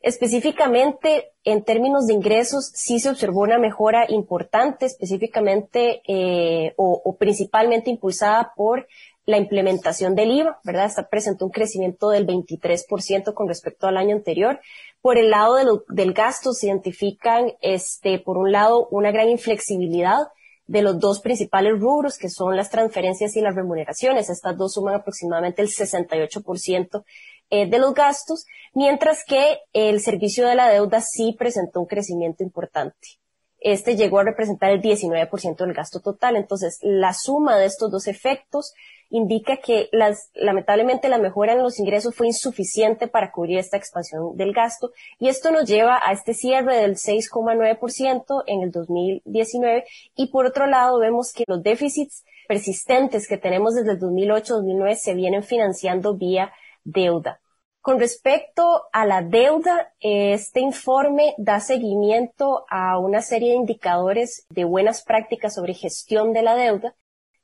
Específicamente, 0.03 1.33
en 1.45 1.63
términos 1.63 2.07
de 2.07 2.15
ingresos, 2.15 2.71
sí 2.75 3.01
se 3.01 3.11
observó 3.11 3.43
una 3.43 3.59
mejora 3.59 4.07
importante, 4.09 4.87
específicamente 4.87 6.03
eh, 6.07 6.75
o, 6.77 7.17
principalmente 7.19 7.91
impulsada 7.91 8.53
por 8.57 8.87
la 9.27 9.37
implementación 9.37 10.15
del 10.15 10.33
IVA, 10.33 10.59
¿verdad? 10.65 10.87
Esta 10.87 11.09
presentó 11.09 11.45
un 11.45 11.51
crecimiento 11.51 12.09
del 12.11 12.27
23% 12.27 13.35
con 13.35 13.47
respecto 13.47 13.87
al 13.87 13.99
año 13.99 14.17
anterior. 14.17 14.61
Por 15.03 15.19
el 15.19 15.31
lado 15.31 15.57
del 15.89 16.13
gasto 16.15 16.53
se 16.53 16.67
identifican, 16.67 17.53
este, 17.61 18.19
por 18.19 18.39
un 18.39 18.53
lado, 18.53 18.89
una 18.91 19.11
gran 19.11 19.29
inflexibilidad 19.29 20.29
de 20.67 20.83
los 20.83 20.99
dos 20.99 21.21
principales 21.21 21.79
rubros, 21.79 22.17
que 22.17 22.31
son 22.31 22.57
las 22.57 22.71
transferencias 22.71 23.37
y 23.37 23.41
las 23.41 23.55
remuneraciones. 23.55 24.31
Estas 24.31 24.57
dos 24.57 24.75
suman 24.75 24.95
aproximadamente 24.95 25.63
el 25.63 25.69
68% 25.69 27.05
eh, 27.51 27.69
de 27.69 27.79
los 27.79 27.95
gastos, 27.95 28.47
mientras 28.75 29.25
que 29.25 29.59
el 29.73 30.01
servicio 30.01 30.47
de 30.47 30.55
la 30.55 30.69
deuda 30.69 31.01
sí 31.01 31.35
presentó 31.39 31.81
un 31.81 31.87
crecimiento 31.87 32.43
importante. 32.43 33.21
Este 33.61 33.95
llegó 33.95 34.21
a 34.21 34.25
representar 34.25 34.71
el 34.71 34.81
19% 34.81 35.57
del 35.57 35.75
gasto 35.75 36.01
total. 36.01 36.37
Entonces, 36.37 36.79
la 36.81 37.13
suma 37.13 37.59
de 37.59 37.67
estos 37.67 37.91
dos 37.91 38.07
efectos 38.07 38.73
indica 39.11 39.57
que 39.57 39.89
las, 39.93 40.31
lamentablemente 40.35 41.09
la 41.09 41.19
mejora 41.19 41.53
en 41.53 41.63
los 41.63 41.79
ingresos 41.79 42.15
fue 42.15 42.29
insuficiente 42.29 43.09
para 43.09 43.33
cubrir 43.33 43.59
esta 43.59 43.77
expansión 43.77 44.37
del 44.37 44.53
gasto 44.53 44.93
y 45.19 45.29
esto 45.29 45.51
nos 45.51 45.69
lleva 45.69 46.01
a 46.03 46.13
este 46.13 46.33
cierre 46.33 46.77
del 46.77 46.95
6,9% 46.95 48.45
en 48.47 48.63
el 48.63 48.71
2019 48.71 49.85
y 50.15 50.29
por 50.29 50.47
otro 50.47 50.67
lado 50.67 51.01
vemos 51.01 51.33
que 51.33 51.43
los 51.49 51.61
déficits 51.61 52.25
persistentes 52.47 53.27
que 53.27 53.37
tenemos 53.37 53.75
desde 53.75 53.93
el 53.93 53.99
2008-2009 53.99 54.95
se 54.95 55.15
vienen 55.15 55.43
financiando 55.43 56.17
vía 56.17 56.53
deuda. 56.85 57.41
Con 57.81 57.99
respecto 57.99 58.83
a 58.93 59.07
la 59.07 59.23
deuda, 59.23 59.95
este 60.01 60.61
informe 60.61 61.35
da 61.39 61.61
seguimiento 61.61 62.67
a 62.69 62.99
una 62.99 63.23
serie 63.23 63.51
de 63.51 63.57
indicadores 63.57 64.47
de 64.51 64.65
buenas 64.65 65.03
prácticas 65.03 65.55
sobre 65.55 65.73
gestión 65.73 66.35
de 66.35 66.43
la 66.43 66.57
deuda 66.57 66.95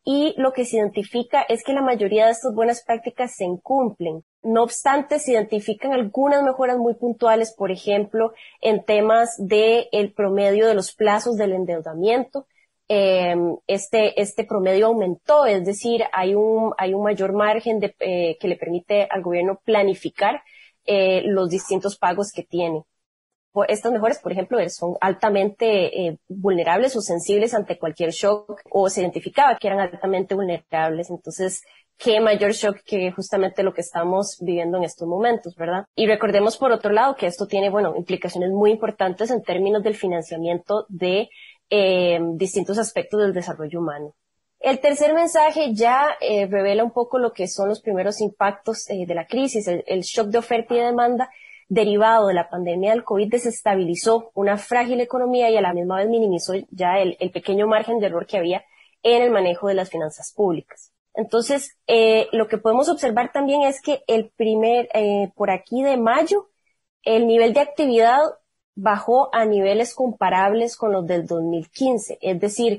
y 0.08 0.34
lo 0.36 0.52
que 0.52 0.64
se 0.64 0.76
identifica 0.76 1.42
es 1.42 1.64
que 1.64 1.72
la 1.72 1.82
mayoría 1.82 2.26
de 2.26 2.32
estas 2.32 2.54
buenas 2.54 2.84
prácticas 2.84 3.34
se 3.34 3.44
incumplen. 3.44 4.22
No 4.40 4.62
obstante, 4.62 5.18
se 5.18 5.32
identifican 5.32 5.92
algunas 5.92 6.44
mejoras 6.44 6.78
muy 6.78 6.94
puntuales, 6.94 7.52
por 7.52 7.72
ejemplo, 7.72 8.32
en 8.60 8.84
temas 8.84 9.34
de 9.36 9.88
el 9.90 10.12
promedio 10.12 10.68
de 10.68 10.74
los 10.74 10.94
plazos 10.94 11.36
del 11.36 11.54
endeudamiento, 11.54 12.46
Em, 12.88 13.56
este, 13.66 14.20
este 14.20 14.44
promedio 14.44 14.86
aumentó, 14.86 15.44
es 15.46 15.64
decir, 15.64 16.04
hay 16.12 16.36
un, 16.36 16.72
hay 16.78 16.94
un 16.94 17.02
mayor 17.02 17.32
margen 17.32 17.80
de, 17.80 17.96
eh, 17.98 18.36
que 18.38 18.46
le 18.46 18.56
permite 18.56 19.08
al 19.10 19.22
gobierno 19.22 19.60
planificar 19.64 20.42
eh, 20.84 21.22
los 21.24 21.50
distintos 21.50 21.98
pagos 21.98 22.30
que 22.32 22.44
tiene. 22.44 22.84
Estas 23.68 23.90
mejores, 23.90 24.18
por 24.18 24.32
ejemplo, 24.32 24.58
son 24.68 24.96
altamente 25.00 26.06
eh, 26.06 26.18
vulnerables 26.28 26.94
o 26.94 27.00
sensibles 27.00 27.54
ante 27.54 27.78
cualquier 27.78 28.10
shock 28.10 28.60
o 28.70 28.88
se 28.90 29.00
identificaba 29.00 29.56
que 29.56 29.68
eran 29.68 29.80
altamente 29.80 30.34
vulnerables. 30.34 31.10
Entonces, 31.10 31.62
qué 31.96 32.20
mayor 32.20 32.52
shock 32.52 32.78
que 32.84 33.10
justamente 33.12 33.62
lo 33.62 33.72
que 33.72 33.80
estamos 33.80 34.38
viviendo 34.40 34.76
en 34.76 34.84
estos 34.84 35.08
momentos, 35.08 35.56
¿verdad? 35.56 35.86
Y 35.94 36.06
recordemos 36.06 36.58
por 36.58 36.70
otro 36.70 36.92
lado 36.92 37.16
que 37.16 37.26
esto 37.26 37.46
tiene, 37.46 37.70
bueno, 37.70 37.94
implicaciones 37.96 38.50
muy 38.50 38.70
importantes 38.70 39.30
en 39.30 39.42
términos 39.42 39.82
del 39.82 39.94
financiamiento 39.94 40.84
de 40.88 41.30
eh, 41.68 42.20
distintos 42.34 42.78
aspectos 42.78 43.20
del 43.20 43.32
desarrollo 43.32 43.80
humano. 43.80 44.14
El 44.60 44.80
tercer 44.80 45.14
mensaje 45.14 45.74
ya 45.74 46.16
eh, 46.20 46.46
revela 46.46 46.84
un 46.84 46.92
poco 46.92 47.18
lo 47.18 47.32
que 47.32 47.48
son 47.48 47.68
los 47.68 47.80
primeros 47.80 48.20
impactos 48.20 48.88
eh, 48.88 49.04
de 49.06 49.14
la 49.14 49.26
crisis. 49.26 49.66
El, 49.66 50.00
shock 50.02 50.28
de 50.28 50.38
oferta 50.38 50.74
y 50.74 50.78
demanda 50.78 51.28
derivado 51.68 52.28
de 52.28 52.34
la 52.34 52.48
pandemia 52.48 52.92
del 52.92 53.02
COVID 53.02 53.28
desestabilizó 53.28 54.30
una 54.34 54.56
frágil 54.56 55.00
economía 55.00 55.50
y 55.50 55.56
a 55.56 55.60
la 55.60 55.74
misma 55.74 55.96
vez 55.96 56.08
minimizó 56.08 56.54
ya 56.70 57.00
el, 57.00 57.16
pequeño 57.32 57.66
margen 57.66 57.98
de 57.98 58.06
error 58.06 58.26
que 58.26 58.38
había 58.38 58.64
en 59.02 59.22
el 59.22 59.30
manejo 59.30 59.66
de 59.66 59.74
las 59.74 59.90
finanzas 59.90 60.32
públicas. 60.32 60.92
Entonces, 61.14 61.76
lo 62.32 62.46
que 62.46 62.58
podemos 62.58 62.88
observar 62.88 63.32
también 63.32 63.62
es 63.62 63.80
que 63.80 64.02
el 64.06 64.30
primer, 64.36 64.88
por 65.34 65.50
aquí 65.50 65.82
de 65.82 65.96
mayo, 65.96 66.50
el 67.02 67.26
nivel 67.26 67.52
de 67.54 67.60
actividad 67.60 68.20
bajó 68.76 69.34
a 69.34 69.44
niveles 69.44 69.94
comparables 69.94 70.76
con 70.76 70.92
los 70.92 71.06
del 71.06 71.26
2015. 71.26 72.18
Es 72.20 72.40
decir, 72.40 72.78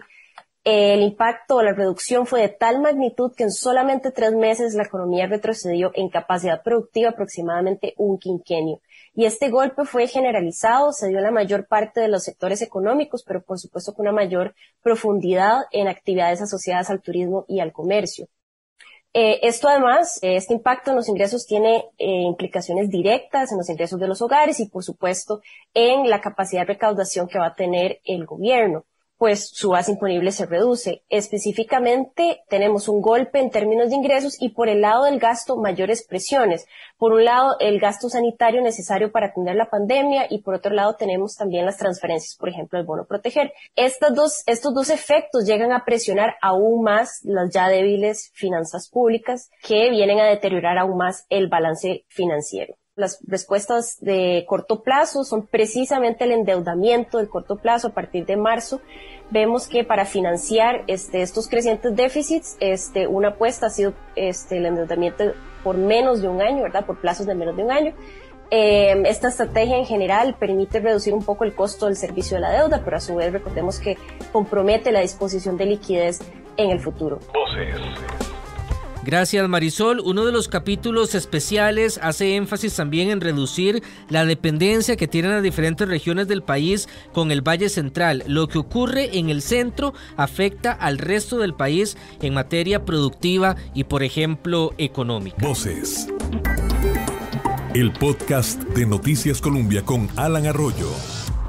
el 0.63 1.01
impacto 1.01 1.55
o 1.55 1.63
la 1.63 1.73
reducción 1.73 2.27
fue 2.27 2.41
de 2.41 2.49
tal 2.49 2.81
magnitud 2.81 3.33
que 3.33 3.43
en 3.43 3.51
solamente 3.51 4.11
tres 4.11 4.33
meses 4.33 4.73
la 4.73 4.83
economía 4.83 5.25
retrocedió 5.25 5.91
en 5.93 6.09
capacidad 6.09 6.61
productiva 6.61 7.11
aproximadamente 7.11 7.93
un 7.97 8.17
quinquenio. 8.19 8.81
Y 9.13 9.25
este 9.25 9.49
golpe 9.49 9.85
fue 9.85 10.07
generalizado, 10.07 10.91
se 10.91 11.07
dio 11.07 11.17
en 11.17 11.23
la 11.23 11.31
mayor 11.31 11.67
parte 11.67 12.01
de 12.01 12.09
los 12.09 12.23
sectores 12.23 12.61
económicos, 12.61 13.23
pero 13.23 13.41
por 13.41 13.57
supuesto 13.57 13.93
con 13.93 14.03
una 14.07 14.11
mayor 14.11 14.55
profundidad 14.83 15.61
en 15.71 15.87
actividades 15.87 16.41
asociadas 16.41 16.89
al 16.89 17.01
turismo 17.01 17.45
y 17.47 17.61
al 17.61 17.71
comercio. 17.71 18.27
Eh, 19.19 19.39
esto 19.47 19.67
además, 19.67 20.19
este 20.21 20.53
impacto 20.53 20.91
en 20.91 20.97
los 20.97 21.09
ingresos 21.09 21.47
tiene 21.47 21.85
eh, 21.97 22.21
implicaciones 22.21 22.87
directas 22.91 23.51
en 23.51 23.57
los 23.57 23.67
ingresos 23.67 23.99
de 23.99 24.07
los 24.07 24.21
hogares 24.21 24.59
y 24.59 24.69
por 24.69 24.83
supuesto 24.83 25.41
en 25.73 26.07
la 26.07 26.21
capacidad 26.21 26.61
de 26.61 26.73
recaudación 26.73 27.27
que 27.27 27.39
va 27.39 27.47
a 27.47 27.55
tener 27.55 27.99
el 28.05 28.27
gobierno 28.27 28.85
pues 29.17 29.49
su 29.49 29.69
base 29.69 29.91
imponible 29.91 30.31
se 30.31 30.45
reduce. 30.45 31.03
Específicamente 31.09 32.43
tenemos 32.49 32.87
un 32.87 33.01
golpe 33.01 33.39
en 33.39 33.49
términos 33.49 33.89
de 33.89 33.95
ingresos 33.95 34.37
y 34.39 34.49
por 34.49 34.69
el 34.69 34.81
lado 34.81 35.05
del 35.05 35.19
gasto 35.19 35.57
mayores 35.57 36.05
presiones. 36.05 36.67
Por 36.97 37.13
un 37.13 37.25
lado 37.25 37.55
el 37.59 37.79
gasto 37.79 38.09
sanitario 38.09 38.61
necesario 38.61 39.11
para 39.11 39.27
atender 39.27 39.55
la 39.55 39.69
pandemia 39.69 40.27
y 40.29 40.41
por 40.41 40.55
otro 40.55 40.73
lado 40.73 40.95
tenemos 40.95 41.35
también 41.35 41.65
las 41.65 41.77
transferencias, 41.77 42.35
por 42.35 42.49
ejemplo 42.49 42.79
el 42.79 42.85
bono 42.85 43.05
proteger. 43.05 43.53
Estos 43.75 44.43
dos 44.73 44.89
efectos 44.89 45.45
llegan 45.45 45.71
a 45.71 45.83
presionar 45.83 46.35
aún 46.41 46.83
más 46.83 47.21
las 47.23 47.51
ya 47.51 47.67
débiles 47.67 48.31
finanzas 48.33 48.89
públicas 48.89 49.49
que 49.63 49.89
vienen 49.89 50.19
a 50.19 50.25
deteriorar 50.25 50.77
aún 50.77 50.97
más 50.97 51.25
el 51.29 51.47
balance 51.47 52.05
financiero 52.07 52.75
las 52.97 53.19
respuestas 53.27 53.99
de 54.01 54.43
corto 54.47 54.81
plazo 54.81 55.23
son 55.23 55.45
precisamente 55.45 56.25
el 56.25 56.31
endeudamiento 56.31 57.19
del 57.19 57.29
corto 57.29 57.57
plazo 57.57 57.89
a 57.89 57.93
partir 57.93 58.25
de 58.25 58.35
marzo. 58.35 58.81
Vemos 59.29 59.67
que 59.67 59.83
para 59.83 60.03
financiar 60.03 60.83
este, 60.87 61.21
estos 61.21 61.47
crecientes 61.47 61.95
déficits, 61.95 62.57
este, 62.59 63.05
una 63.07 63.29
apuesta 63.29 63.67
ha 63.67 63.69
sido 63.69 63.93
este, 64.15 64.57
el 64.57 64.65
endeudamiento 64.65 65.25
por 65.63 65.77
menos 65.77 66.21
de 66.21 66.27
un 66.27 66.41
año, 66.41 66.63
¿verdad? 66.63 66.85
Por 66.87 66.99
plazos 66.99 67.27
de 67.27 67.35
menos 67.35 67.55
de 67.55 67.63
un 67.63 67.71
año. 67.71 67.93
Eh, 68.49 69.03
esta 69.05 69.27
estrategia 69.27 69.77
en 69.77 69.85
general 69.85 70.35
permite 70.39 70.79
reducir 70.79 71.13
un 71.13 71.23
poco 71.23 71.43
el 71.43 71.53
costo 71.53 71.85
del 71.85 71.97
servicio 71.97 72.37
de 72.37 72.41
la 72.41 72.51
deuda, 72.51 72.81
pero 72.83 72.97
a 72.97 72.99
su 72.99 73.15
vez 73.15 73.31
recordemos 73.31 73.79
que 73.79 73.97
compromete 74.31 74.91
la 74.91 75.01
disposición 75.01 75.55
de 75.55 75.67
liquidez 75.67 76.21
en 76.55 76.71
el 76.71 76.79
futuro. 76.79 77.19
Gracias 79.07 79.47
Marisol. 79.47 80.01
Uno 80.01 80.25
de 80.25 80.33
los 80.33 80.49
capítulos 80.49 81.15
especiales 81.15 81.97
hace 82.03 82.35
énfasis 82.35 82.75
también 82.75 83.09
en 83.09 83.21
reducir 83.21 83.81
la 84.09 84.25
dependencia 84.25 84.97
que 84.97 85.07
tienen 85.07 85.31
las 85.31 85.41
diferentes 85.41 85.87
regiones 85.87 86.27
del 86.27 86.43
país 86.43 86.89
con 87.13 87.31
el 87.31 87.39
Valle 87.39 87.69
Central. 87.69 88.25
Lo 88.27 88.49
que 88.49 88.57
ocurre 88.57 89.17
en 89.17 89.29
el 89.29 89.41
centro 89.41 89.93
afecta 90.17 90.73
al 90.73 90.97
resto 90.97 91.37
del 91.37 91.53
país 91.53 91.95
en 92.21 92.33
materia 92.33 92.83
productiva 92.83 93.55
y 93.73 93.85
por 93.85 94.03
ejemplo 94.03 94.73
económica. 94.77 95.37
Voces. 95.39 96.09
El 97.73 97.93
podcast 97.93 98.61
de 98.61 98.85
Noticias 98.85 99.39
Colombia 99.39 99.83
con 99.83 100.09
Alan 100.17 100.47
Arroyo. 100.47 100.89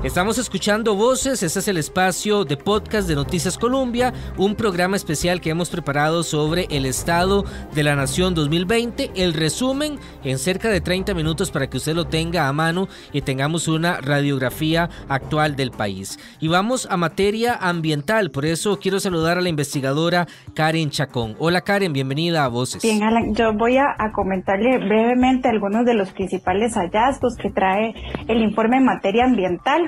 Estamos 0.04 0.38
escuchando 0.38 0.94
Voces, 0.94 1.42
este 1.42 1.58
es 1.58 1.66
el 1.66 1.76
espacio 1.76 2.44
de 2.44 2.56
podcast 2.56 3.08
de 3.08 3.16
Noticias 3.16 3.58
Colombia, 3.58 4.12
un 4.36 4.54
programa 4.54 4.94
especial 4.94 5.40
que 5.40 5.50
hemos 5.50 5.70
preparado 5.70 6.22
sobre 6.22 6.68
el 6.70 6.86
estado 6.86 7.44
de 7.74 7.82
la 7.82 7.96
nación 7.96 8.32
2020, 8.32 9.10
el 9.16 9.34
resumen 9.34 9.98
en 10.22 10.38
cerca 10.38 10.68
de 10.68 10.80
30 10.80 11.14
minutos 11.14 11.50
para 11.50 11.68
que 11.68 11.78
usted 11.78 11.96
lo 11.96 12.04
tenga 12.04 12.46
a 12.46 12.52
mano 12.52 12.86
y 13.12 13.22
tengamos 13.22 13.66
una 13.66 14.00
radiografía 14.00 14.88
actual 15.08 15.56
del 15.56 15.72
país. 15.72 16.16
Y 16.38 16.46
vamos 16.46 16.86
a 16.88 16.96
materia 16.96 17.56
ambiental, 17.56 18.30
por 18.30 18.46
eso 18.46 18.78
quiero 18.78 19.00
saludar 19.00 19.36
a 19.36 19.40
la 19.40 19.48
investigadora 19.48 20.28
Karen 20.54 20.90
Chacón. 20.90 21.34
Hola 21.40 21.62
Karen, 21.62 21.92
bienvenida 21.92 22.44
a 22.44 22.48
Voces. 22.48 22.82
Bien, 22.82 23.02
Alan, 23.02 23.34
yo 23.34 23.52
voy 23.52 23.78
a, 23.78 23.96
a 23.98 24.12
comentarle 24.12 24.78
brevemente 24.78 25.48
algunos 25.48 25.84
de 25.84 25.94
los 25.94 26.12
principales 26.12 26.74
hallazgos 26.74 27.34
que 27.34 27.50
trae 27.50 27.94
el 28.28 28.42
informe 28.42 28.76
en 28.76 28.84
materia 28.84 29.24
ambiental 29.24 29.87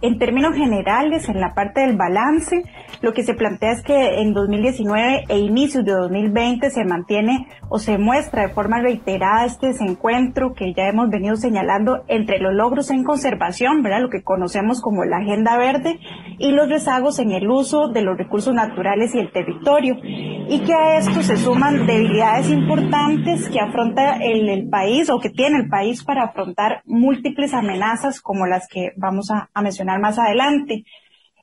en 0.00 0.18
términos 0.18 0.54
generales, 0.54 1.28
en 1.28 1.40
la 1.40 1.54
parte 1.54 1.80
del 1.80 1.96
balance, 1.96 2.62
lo 3.02 3.12
que 3.12 3.22
se 3.22 3.34
plantea 3.34 3.72
es 3.72 3.82
que 3.82 4.20
en 4.20 4.32
2019 4.32 5.24
e 5.28 5.38
inicios 5.38 5.84
de 5.84 5.92
2020 5.92 6.70
se 6.70 6.84
mantiene 6.84 7.48
o 7.68 7.78
se 7.78 7.98
muestra 7.98 8.42
de 8.42 8.54
forma 8.54 8.80
reiterada 8.80 9.46
este 9.46 9.68
desencuentro 9.68 10.54
que 10.54 10.72
ya 10.74 10.88
hemos 10.88 11.10
venido 11.10 11.36
señalando 11.36 12.04
entre 12.08 12.38
los 12.38 12.54
logros 12.54 12.90
en 12.90 13.04
conservación, 13.04 13.82
¿verdad? 13.82 14.00
lo 14.02 14.10
que 14.10 14.22
conocemos 14.22 14.80
como 14.80 15.04
la 15.04 15.18
Agenda 15.18 15.56
Verde, 15.56 15.98
y 16.38 16.52
los 16.52 16.68
rezagos 16.68 17.18
en 17.18 17.32
el 17.32 17.48
uso 17.48 17.88
de 17.88 18.02
los 18.02 18.16
recursos 18.16 18.54
naturales 18.54 19.14
y 19.14 19.18
el 19.18 19.32
territorio. 19.32 19.96
Y 20.02 20.60
que 20.64 20.74
a 20.74 20.98
esto 20.98 21.22
se 21.22 21.36
suman 21.36 21.86
debilidades 21.86 22.50
importantes 22.50 23.48
que 23.48 23.60
afronta 23.60 24.16
el, 24.16 24.48
el 24.48 24.68
país 24.68 25.10
o 25.10 25.20
que 25.20 25.30
tiene 25.30 25.58
el 25.58 25.68
país 25.68 26.04
para 26.04 26.24
afrontar 26.24 26.82
múltiples 26.84 27.54
amenazas 27.54 28.20
como 28.20 28.46
las 28.46 28.66
que 28.68 28.90
vamos 28.96 29.30
a, 29.30 29.48
a 29.52 29.62
mencionar 29.62 29.73
más 29.82 30.18
adelante. 30.18 30.84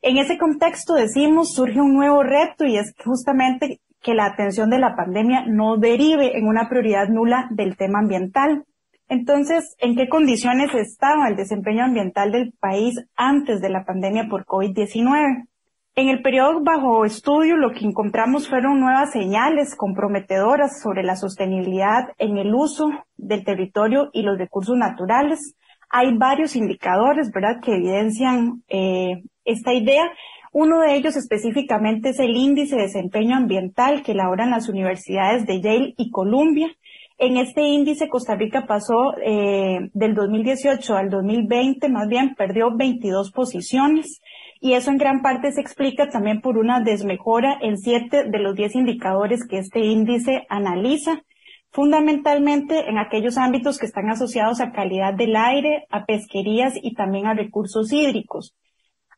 En 0.01 0.17
ese 0.17 0.37
contexto 0.37 0.93
decimos, 0.93 1.53
surge 1.53 1.79
un 1.79 1.93
nuevo 1.93 2.23
reto 2.23 2.65
y 2.65 2.77
es 2.77 2.93
justamente 3.03 3.81
que 4.01 4.13
la 4.15 4.25
atención 4.25 4.69
de 4.69 4.79
la 4.79 4.95
pandemia 4.95 5.45
no 5.47 5.77
derive 5.77 6.37
en 6.37 6.47
una 6.47 6.69
prioridad 6.69 7.07
nula 7.09 7.47
del 7.51 7.77
tema 7.77 7.99
ambiental. 7.99 8.65
Entonces, 9.09 9.75
¿en 9.79 9.95
qué 9.95 10.07
condiciones 10.07 10.73
estaba 10.73 11.27
el 11.27 11.35
desempeño 11.35 11.83
ambiental 11.83 12.31
del 12.31 12.53
país 12.59 12.95
antes 13.15 13.61
de 13.61 13.69
la 13.69 13.83
pandemia 13.83 14.27
por 14.29 14.45
COVID-19? 14.45 15.47
En 15.93 16.07
el 16.07 16.21
periodo 16.21 16.61
bajo 16.63 17.03
estudio 17.03 17.57
lo 17.57 17.73
que 17.73 17.85
encontramos 17.85 18.47
fueron 18.47 18.79
nuevas 18.79 19.11
señales 19.11 19.75
comprometedoras 19.75 20.81
sobre 20.81 21.03
la 21.03 21.17
sostenibilidad 21.17 22.13
en 22.17 22.37
el 22.37 22.55
uso 22.55 22.89
del 23.17 23.43
territorio 23.43 24.09
y 24.13 24.21
los 24.21 24.37
recursos 24.37 24.77
naturales. 24.77 25.57
Hay 25.91 26.17
varios 26.17 26.56
indicadores, 26.56 27.32
¿verdad?, 27.32 27.60
que 27.62 27.75
evidencian 27.75 28.63
eh, 28.69 29.23
esta 29.43 29.73
idea. 29.73 30.12
Uno 30.54 30.80
de 30.80 30.95
ellos 30.95 31.15
específicamente 31.15 32.10
es 32.10 32.19
el 32.19 32.36
índice 32.36 32.75
de 32.75 32.84
desempeño 32.84 33.36
ambiental 33.36 34.01
que 34.04 34.13
elaboran 34.13 34.51
las 34.51 34.69
universidades 34.69 35.45
de 35.45 35.62
Yale 35.62 35.93
y 35.97 36.10
Columbia. 36.12 36.69
En 37.17 37.38
este 37.38 37.62
índice 37.62 38.10
Costa 38.10 38.36
Rica 38.36 38.65
pasó 38.65 39.15
eh, 39.23 39.89
del 39.93 40.15
2018 40.15 40.95
al 40.95 41.10
2020, 41.10 41.88
más 41.89 42.08
bien 42.08 42.34
perdió 42.36 42.75
22 42.75 43.32
posiciones 43.32 44.21
y 44.60 44.73
eso 44.73 44.91
en 44.91 44.97
gran 44.97 45.21
parte 45.21 45.51
se 45.51 45.60
explica 45.60 46.10
también 46.10 46.39
por 46.39 46.58
una 46.58 46.82
desmejora 46.82 47.58
en 47.62 47.77
siete 47.77 48.25
de 48.30 48.39
los 48.39 48.56
10 48.56 48.75
indicadores 48.75 49.45
que 49.47 49.58
este 49.58 49.80
índice 49.82 50.45
analiza, 50.49 51.23
fundamentalmente 51.71 52.89
en 52.89 52.97
aquellos 52.97 53.38
ámbitos 53.38 53.77
que 53.77 53.86
están 53.86 54.10
asociados 54.10 54.60
a 54.60 54.71
calidad 54.71 55.13
del 55.13 55.36
aire, 55.36 55.86
a 55.89 56.05
pesquerías 56.05 56.73
y 56.81 56.93
también 56.93 57.27
a 57.27 57.34
recursos 57.34 57.91
hídricos. 57.91 58.55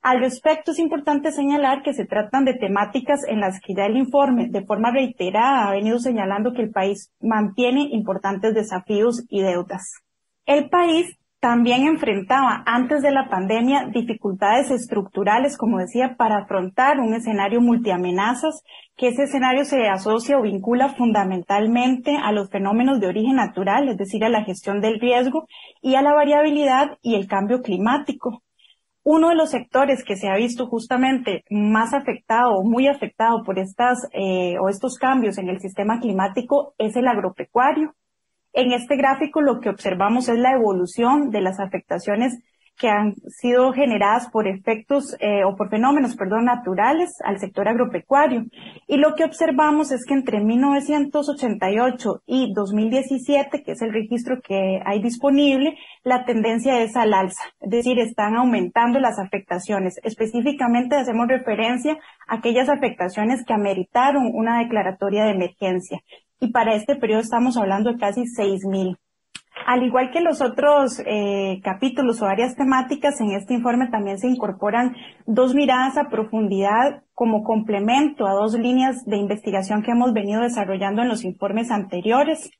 Al 0.01 0.19
respecto, 0.19 0.71
es 0.71 0.79
importante 0.79 1.31
señalar 1.31 1.81
que 1.81 1.93
se 1.93 2.05
tratan 2.05 2.43
de 2.43 2.55
temáticas 2.55 3.21
en 3.25 3.39
las 3.39 3.59
que 3.61 3.73
ya 3.73 3.85
el 3.85 3.95
informe, 3.95 4.49
de 4.49 4.65
forma 4.65 4.91
reiterada, 4.91 5.67
ha 5.67 5.71
venido 5.71 5.97
señalando 5.97 6.53
que 6.53 6.61
el 6.61 6.71
país 6.71 7.11
mantiene 7.21 7.87
importantes 7.91 8.53
desafíos 8.53 9.23
y 9.29 9.41
deudas. 9.41 10.03
El 10.45 10.69
país 10.69 11.17
también 11.43 11.85
enfrentaba 11.85 12.63
antes 12.65 13.01
de 13.01 13.11
la 13.11 13.27
pandemia 13.27 13.89
dificultades 13.93 14.71
estructurales, 14.71 15.57
como 15.57 15.79
decía, 15.79 16.15
para 16.17 16.37
afrontar 16.37 17.01
un 17.01 17.13
escenario 17.13 17.59
multiamenazas, 17.59 18.63
que 18.95 19.09
ese 19.09 19.23
escenario 19.23 19.65
se 19.65 19.89
asocia 19.89 20.37
o 20.37 20.43
vincula 20.43 20.95
fundamentalmente 20.95 22.15
a 22.15 22.31
los 22.31 22.49
fenómenos 22.49 23.01
de 23.01 23.07
origen 23.07 23.35
natural, 23.35 23.89
es 23.89 23.97
decir, 23.97 24.23
a 24.23 24.29
la 24.29 24.45
gestión 24.45 24.79
del 24.79 25.01
riesgo 25.01 25.45
y 25.81 25.95
a 25.95 26.01
la 26.01 26.13
variabilidad 26.13 26.97
y 27.01 27.15
el 27.15 27.27
cambio 27.27 27.61
climático. 27.61 28.41
Uno 29.03 29.27
de 29.27 29.35
los 29.35 29.49
sectores 29.51 30.05
que 30.05 30.15
se 30.15 30.29
ha 30.29 30.37
visto 30.37 30.67
justamente 30.67 31.43
más 31.49 31.93
afectado 31.93 32.53
o 32.53 32.63
muy 32.63 32.87
afectado 32.87 33.43
por 33.43 33.59
estas 33.59 33.97
eh, 34.13 34.55
o 34.61 34.69
estos 34.69 34.97
cambios 34.97 35.37
en 35.37 35.49
el 35.49 35.59
sistema 35.59 35.99
climático 35.99 36.73
es 36.77 36.95
el 36.95 37.09
agropecuario. 37.09 37.95
En 38.53 38.71
este 38.71 38.95
gráfico 38.95 39.41
lo 39.41 39.59
que 39.59 39.69
observamos 39.69 40.29
es 40.29 40.37
la 40.37 40.53
evolución 40.53 41.31
de 41.31 41.41
las 41.41 41.59
afectaciones 41.59 42.39
que 42.77 42.89
han 42.89 43.15
sido 43.27 43.71
generadas 43.71 44.29
por 44.29 44.47
efectos 44.47 45.15
eh, 45.19 45.43
o 45.43 45.55
por 45.55 45.69
fenómenos, 45.69 46.15
perdón, 46.15 46.45
naturales 46.45 47.11
al 47.23 47.39
sector 47.39 47.67
agropecuario. 47.67 48.45
Y 48.87 48.97
lo 48.97 49.15
que 49.15 49.23
observamos 49.23 49.91
es 49.91 50.05
que 50.05 50.13
entre 50.13 50.43
1988 50.43 52.23
y 52.25 52.53
2017, 52.53 53.63
que 53.63 53.71
es 53.73 53.81
el 53.81 53.93
registro 53.93 54.41
que 54.41 54.81
hay 54.85 55.01
disponible, 55.01 55.75
la 56.03 56.25
tendencia 56.25 56.81
es 56.81 56.95
al 56.95 57.13
alza, 57.13 57.43
es 57.61 57.69
decir, 57.69 57.99
están 57.99 58.35
aumentando 58.35 58.99
las 58.99 59.19
afectaciones. 59.19 59.99
Específicamente 60.03 60.95
hacemos 60.95 61.27
referencia 61.27 61.97
a 62.27 62.35
aquellas 62.35 62.69
afectaciones 62.69 63.45
que 63.45 63.53
ameritaron 63.53 64.31
una 64.33 64.59
declaratoria 64.59 65.25
de 65.25 65.31
emergencia. 65.31 66.01
Y 66.39 66.51
para 66.51 66.75
este 66.75 66.95
periodo 66.95 67.21
estamos 67.21 67.55
hablando 67.55 67.91
de 67.91 67.99
casi 67.99 68.23
6.000. 68.23 68.97
Al 69.65 69.83
igual 69.83 70.11
que 70.11 70.19
los 70.19 70.41
otros 70.41 71.01
eh, 71.05 71.61
capítulos 71.63 72.21
o 72.21 72.25
áreas 72.25 72.55
temáticas, 72.55 73.21
en 73.21 73.31
este 73.31 73.53
informe 73.53 73.87
también 73.87 74.17
se 74.17 74.27
incorporan 74.27 74.95
dos 75.25 75.53
miradas 75.55 75.97
a 75.97 76.09
profundidad 76.09 77.03
como 77.13 77.43
complemento 77.43 78.25
a 78.25 78.33
dos 78.33 78.55
líneas 78.55 79.05
de 79.05 79.17
investigación 79.17 79.83
que 79.83 79.91
hemos 79.91 80.11
venido 80.11 80.41
desarrollando 80.41 81.01
en 81.01 81.07
los 81.07 81.23
informes 81.23 81.71
anteriores. 81.71 82.51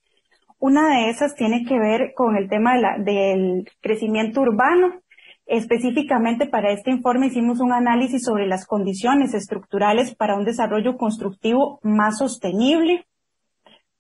Una 0.59 0.87
de 0.89 1.09
esas 1.09 1.35
tiene 1.35 1.65
que 1.65 1.77
ver 1.77 2.13
con 2.15 2.37
el 2.37 2.47
tema 2.47 2.75
del 2.99 3.69
crecimiento 3.81 4.41
urbano. 4.41 5.01
Específicamente 5.45 6.47
para 6.47 6.71
este 6.71 6.91
informe 6.91 7.27
hicimos 7.27 7.59
un 7.59 7.73
análisis 7.73 8.23
sobre 8.23 8.47
las 8.47 8.65
condiciones 8.65 9.33
estructurales 9.33 10.15
para 10.15 10.37
un 10.37 10.45
desarrollo 10.45 10.95
constructivo 10.95 11.79
más 11.83 12.19
sostenible 12.19 13.05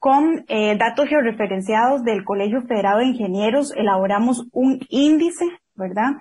con 0.03 0.43
eh, 0.49 0.75
datos 0.77 1.07
georreferenciados 1.07 2.03
del 2.03 2.25
Colegio 2.25 2.61
Federado 2.63 2.99
de 2.99 3.05
Ingenieros, 3.05 3.71
elaboramos 3.73 4.45
un 4.51 4.81
índice, 4.89 5.45
¿verdad? 5.75 6.15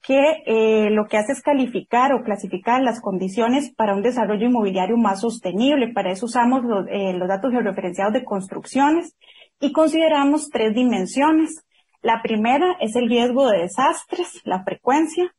que 0.00 0.44
eh, 0.46 0.90
lo 0.90 1.06
que 1.06 1.16
hace 1.16 1.32
es 1.32 1.42
calificar 1.42 2.12
o 2.12 2.22
clasificar 2.22 2.80
las 2.80 3.00
condiciones 3.00 3.74
para 3.74 3.96
un 3.96 4.02
desarrollo 4.02 4.46
inmobiliario 4.46 4.96
más 4.96 5.22
sostenible. 5.22 5.92
Para 5.92 6.12
eso 6.12 6.26
usamos 6.26 6.62
los, 6.62 6.86
eh, 6.88 7.12
los 7.14 7.26
datos 7.26 7.50
georreferenciados 7.50 8.12
de 8.12 8.22
construcciones 8.22 9.16
y 9.58 9.72
consideramos 9.72 10.48
tres 10.50 10.72
dimensiones. 10.72 11.64
La 12.02 12.22
primera 12.22 12.76
es 12.80 12.94
el 12.94 13.08
riesgo 13.08 13.48
de 13.48 13.62
desastres, 13.62 14.42
la 14.44 14.62
frecuencia. 14.62 15.34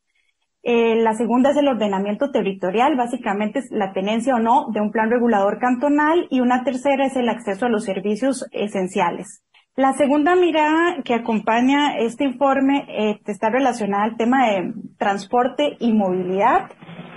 Eh, 0.67 0.95
la 0.95 1.13
segunda 1.13 1.51
es 1.51 1.58
el 1.58 1.67
ordenamiento 1.67 2.32
territorial, 2.32 2.95
básicamente 2.97 3.60
es 3.60 3.69
la 3.69 3.93
tenencia 3.93 4.34
o 4.34 4.39
no 4.39 4.65
de 4.73 4.82
un 4.82 4.91
plan 4.91 5.12
regulador 5.12 5.60
cantonal. 5.60 6.25
Y 6.32 6.39
una 6.39 6.63
tercera 6.63 7.06
es 7.06 7.15
el 7.15 7.30
acceso 7.30 7.67
a 7.67 7.69
los 7.69 7.86
servicios 7.86 8.47
esenciales. 8.51 9.43
La 9.75 9.93
segunda 9.93 10.36
mirada 10.36 11.04
que 11.04 11.13
acompaña 11.13 11.97
este 11.97 12.23
informe 12.23 12.86
eh, 12.88 13.19
está 13.28 13.51
relacionada 13.51 14.06
al 14.06 14.17
tema 14.17 14.47
de 14.47 14.73
transporte 14.97 15.78
y 15.80 15.93
movilidad. 15.93 16.71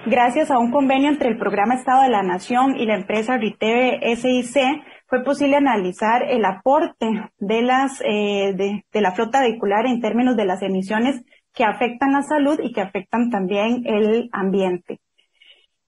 Gracias 0.04 0.50
a 0.50 0.58
un 0.58 0.70
convenio 0.70 1.08
entre 1.08 1.30
el 1.30 1.38
Programa 1.38 1.74
Estado 1.74 2.02
de 2.02 2.10
la 2.10 2.22
Nación 2.22 2.76
y 2.76 2.84
la 2.84 2.96
empresa 2.96 3.38
Riteve 3.38 4.14
SIC, 4.14 4.82
fue 5.06 5.24
posible 5.24 5.56
analizar 5.56 6.22
el 6.22 6.44
aporte 6.44 7.06
de 7.38 7.62
las 7.62 8.02
eh, 8.02 8.52
de, 8.54 8.84
de, 8.92 9.00
la 9.00 9.12
flota 9.12 9.40
vehicular 9.40 9.86
en 9.86 10.02
términos 10.02 10.36
de 10.36 10.44
las 10.44 10.60
emisiones 10.60 11.24
que 11.58 11.64
afectan 11.64 12.12
la 12.12 12.22
salud 12.22 12.60
y 12.62 12.72
que 12.72 12.80
afectan 12.80 13.30
también 13.30 13.82
el 13.84 14.30
ambiente. 14.30 15.00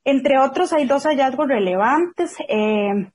Entre 0.02 0.36
otros, 0.36 0.72
hay 0.72 0.84
dos 0.84 1.04
hallazgos 1.04 1.46
relevantes. 1.46 2.34
Eh, 2.48 3.08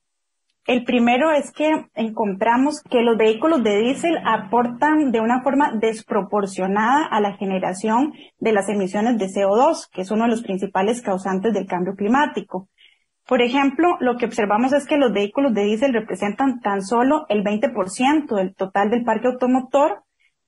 el 0.65 0.85
primero 0.85 1.31
es 1.31 1.51
que 1.51 1.69
encontramos 1.95 2.81
que 2.81 3.01
los 3.01 3.17
vehículos 3.17 3.61
de 3.61 3.77
diésel 3.79 4.17
aportan 4.25 5.11
de 5.11 5.19
una 5.19 5.41
forma 5.43 5.73
desproporcionada 5.73 7.05
a 7.05 7.19
la 7.19 7.35
generación 7.35 8.13
de 8.39 8.53
las 8.53 8.69
emisiones 8.69 9.17
de 9.17 9.25
CO2, 9.25 9.89
que 9.91 10.03
es 10.03 10.11
uno 10.11 10.23
de 10.23 10.29
los 10.29 10.41
principales 10.41 11.01
causantes 11.01 11.53
del 11.53 11.67
cambio 11.67 11.95
climático. 11.95 12.69
Por 13.27 13.41
ejemplo, 13.41 13.97
lo 13.99 14.15
que 14.15 14.27
observamos 14.27 14.71
es 14.71 14.87
que 14.87 14.97
los 14.97 15.11
vehículos 15.11 15.53
de 15.53 15.65
diésel 15.65 15.93
representan 15.93 16.61
tan 16.61 16.83
solo 16.83 17.25
el 17.27 17.43
20% 17.43 18.33
del 18.33 18.55
total 18.55 18.91
del 18.91 19.03
parque 19.03 19.27
automotor, 19.27 20.04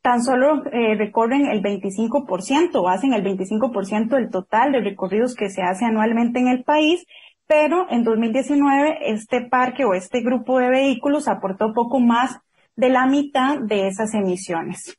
tan 0.08 0.24
solo 0.24 0.64
eh, 0.72 0.96
recorren 0.96 1.48
el 1.48 1.62
25% 1.62 2.76
o 2.76 2.88
hacen 2.88 3.12
el 3.12 3.26
25% 3.26 4.08
del 4.16 4.30
total 4.30 4.72
de 4.72 4.80
recorridos 4.80 5.36
que 5.36 5.50
se 5.50 5.62
hace 5.62 5.84
anualmente 5.84 6.40
en 6.40 6.48
el 6.48 6.64
país 6.64 7.06
pero 7.46 7.88
en 7.90 8.06
2019 8.06 9.00
este 9.12 9.42
parque 9.42 9.84
o 9.84 9.94
este 9.94 10.22
grupo 10.22 10.60
de 10.60 10.70
vehículos 10.70 11.28
aportó 11.28 11.74
poco 11.74 12.00
más 12.00 12.40
de 12.78 12.88
la 12.88 13.06
mitad 13.06 13.60
de 13.60 13.88
esas 13.88 14.14
emisiones. 14.14 14.98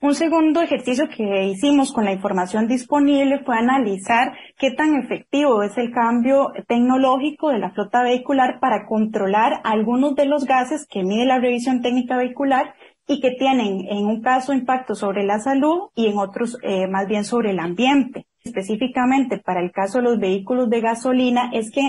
Un 0.00 0.16
segundo 0.16 0.60
ejercicio 0.60 1.08
que 1.08 1.44
hicimos 1.44 1.92
con 1.92 2.04
la 2.04 2.12
información 2.12 2.66
disponible 2.66 3.38
fue 3.44 3.56
analizar 3.56 4.32
qué 4.58 4.72
tan 4.72 4.96
efectivo 4.96 5.62
es 5.62 5.78
el 5.78 5.92
cambio 5.92 6.52
tecnológico 6.66 7.50
de 7.50 7.60
la 7.60 7.70
flota 7.70 8.02
vehicular 8.02 8.58
para 8.58 8.84
controlar 8.86 9.60
algunos 9.62 10.16
de 10.16 10.26
los 10.26 10.44
gases 10.44 10.86
que 10.90 11.04
mide 11.04 11.24
la 11.24 11.38
revisión 11.38 11.82
técnica 11.82 12.16
vehicular 12.16 12.74
y 13.06 13.20
que 13.20 13.32
tienen 13.32 13.86
en 13.88 14.06
un 14.06 14.22
caso 14.22 14.52
impacto 14.52 14.94
sobre 14.94 15.24
la 15.24 15.38
salud 15.38 15.90
y 15.94 16.06
en 16.06 16.18
otros 16.18 16.58
eh, 16.62 16.86
más 16.86 17.06
bien 17.06 17.24
sobre 17.24 17.50
el 17.50 17.58
ambiente. 17.58 18.26
Específicamente 18.42 19.38
para 19.38 19.60
el 19.60 19.72
caso 19.72 19.98
de 19.98 20.04
los 20.04 20.18
vehículos 20.18 20.70
de 20.70 20.80
gasolina 20.80 21.50
es 21.52 21.70
que 21.70 21.82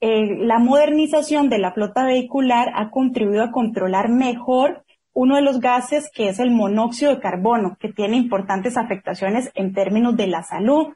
eh, 0.00 0.36
la 0.38 0.58
modernización 0.58 1.48
de 1.48 1.58
la 1.58 1.72
flota 1.72 2.04
vehicular 2.04 2.70
ha 2.74 2.90
contribuido 2.90 3.42
a 3.42 3.52
controlar 3.52 4.08
mejor 4.08 4.84
uno 5.14 5.36
de 5.36 5.42
los 5.42 5.60
gases 5.60 6.10
que 6.12 6.28
es 6.28 6.40
el 6.40 6.50
monóxido 6.50 7.14
de 7.14 7.20
carbono, 7.20 7.76
que 7.78 7.92
tiene 7.92 8.16
importantes 8.16 8.76
afectaciones 8.76 9.50
en 9.54 9.72
términos 9.72 10.16
de 10.16 10.26
la 10.26 10.42
salud 10.42 10.88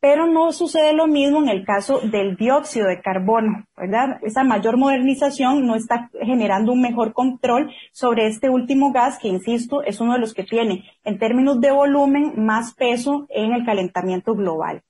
pero 0.00 0.26
no 0.26 0.52
sucede 0.52 0.92
lo 0.92 1.06
mismo 1.06 1.42
en 1.42 1.48
el 1.48 1.64
caso 1.64 2.00
del 2.00 2.36
dióxido 2.36 2.86
de 2.86 3.00
carbono, 3.00 3.64
¿verdad? 3.76 4.18
Esa 4.22 4.44
mayor 4.44 4.76
modernización 4.76 5.66
no 5.66 5.74
está 5.74 6.10
generando 6.22 6.72
un 6.72 6.80
mejor 6.80 7.12
control 7.12 7.70
sobre 7.92 8.26
este 8.26 8.48
último 8.48 8.92
gas 8.92 9.18
que, 9.18 9.28
insisto, 9.28 9.82
es 9.82 10.00
uno 10.00 10.12
de 10.12 10.20
los 10.20 10.34
que 10.34 10.44
tiene, 10.44 10.84
en 11.04 11.18
términos 11.18 11.60
de 11.60 11.72
volumen, 11.72 12.32
más 12.36 12.74
peso 12.74 13.26
en 13.30 13.52
el 13.52 13.64
calentamiento 13.64 14.34
global. 14.34 14.82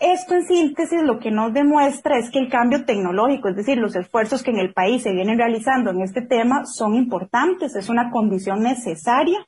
Esto 0.00 0.34
en 0.34 0.46
síntesis 0.46 1.02
lo 1.02 1.18
que 1.18 1.32
nos 1.32 1.52
demuestra 1.52 2.18
es 2.18 2.30
que 2.30 2.38
el 2.38 2.48
cambio 2.48 2.84
tecnológico, 2.84 3.48
es 3.48 3.56
decir, 3.56 3.78
los 3.78 3.96
esfuerzos 3.96 4.44
que 4.44 4.52
en 4.52 4.58
el 4.58 4.72
país 4.72 5.02
se 5.02 5.12
vienen 5.12 5.38
realizando 5.38 5.90
en 5.90 6.02
este 6.02 6.22
tema 6.22 6.64
son 6.66 6.94
importantes, 6.94 7.74
es 7.74 7.88
una 7.88 8.10
condición 8.10 8.62
necesaria 8.62 9.38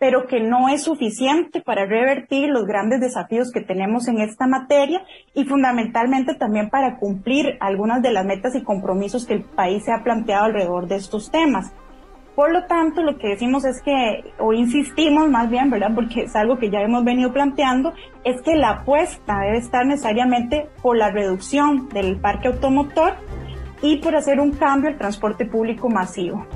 pero 0.00 0.26
que 0.26 0.40
no 0.40 0.70
es 0.70 0.82
suficiente 0.82 1.60
para 1.60 1.84
revertir 1.84 2.48
los 2.48 2.64
grandes 2.64 3.00
desafíos 3.00 3.52
que 3.52 3.60
tenemos 3.60 4.08
en 4.08 4.18
esta 4.18 4.46
materia 4.46 5.02
y 5.34 5.44
fundamentalmente 5.44 6.34
también 6.34 6.70
para 6.70 6.96
cumplir 6.96 7.58
algunas 7.60 8.00
de 8.00 8.10
las 8.10 8.24
metas 8.24 8.56
y 8.56 8.64
compromisos 8.64 9.26
que 9.26 9.34
el 9.34 9.44
país 9.44 9.84
se 9.84 9.92
ha 9.92 10.02
planteado 10.02 10.46
alrededor 10.46 10.88
de 10.88 10.96
estos 10.96 11.30
temas. 11.30 11.74
Por 12.34 12.50
lo 12.50 12.64
tanto, 12.64 13.02
lo 13.02 13.18
que 13.18 13.28
decimos 13.28 13.66
es 13.66 13.82
que, 13.82 14.32
o 14.38 14.54
insistimos 14.54 15.28
más 15.28 15.50
bien, 15.50 15.68
¿verdad? 15.68 15.90
Porque 15.94 16.22
es 16.22 16.34
algo 16.34 16.58
que 16.58 16.70
ya 16.70 16.80
hemos 16.80 17.04
venido 17.04 17.34
planteando, 17.34 17.92
es 18.24 18.40
que 18.40 18.54
la 18.54 18.70
apuesta 18.70 19.40
debe 19.40 19.58
estar 19.58 19.84
necesariamente 19.84 20.70
por 20.80 20.96
la 20.96 21.10
reducción 21.10 21.90
del 21.90 22.18
parque 22.18 22.48
automotor 22.48 23.16
y 23.82 23.98
por 23.98 24.16
hacer 24.16 24.40
un 24.40 24.52
cambio 24.52 24.88
al 24.88 24.96
transporte 24.96 25.44
público 25.44 25.90
masivo. 25.90 26.46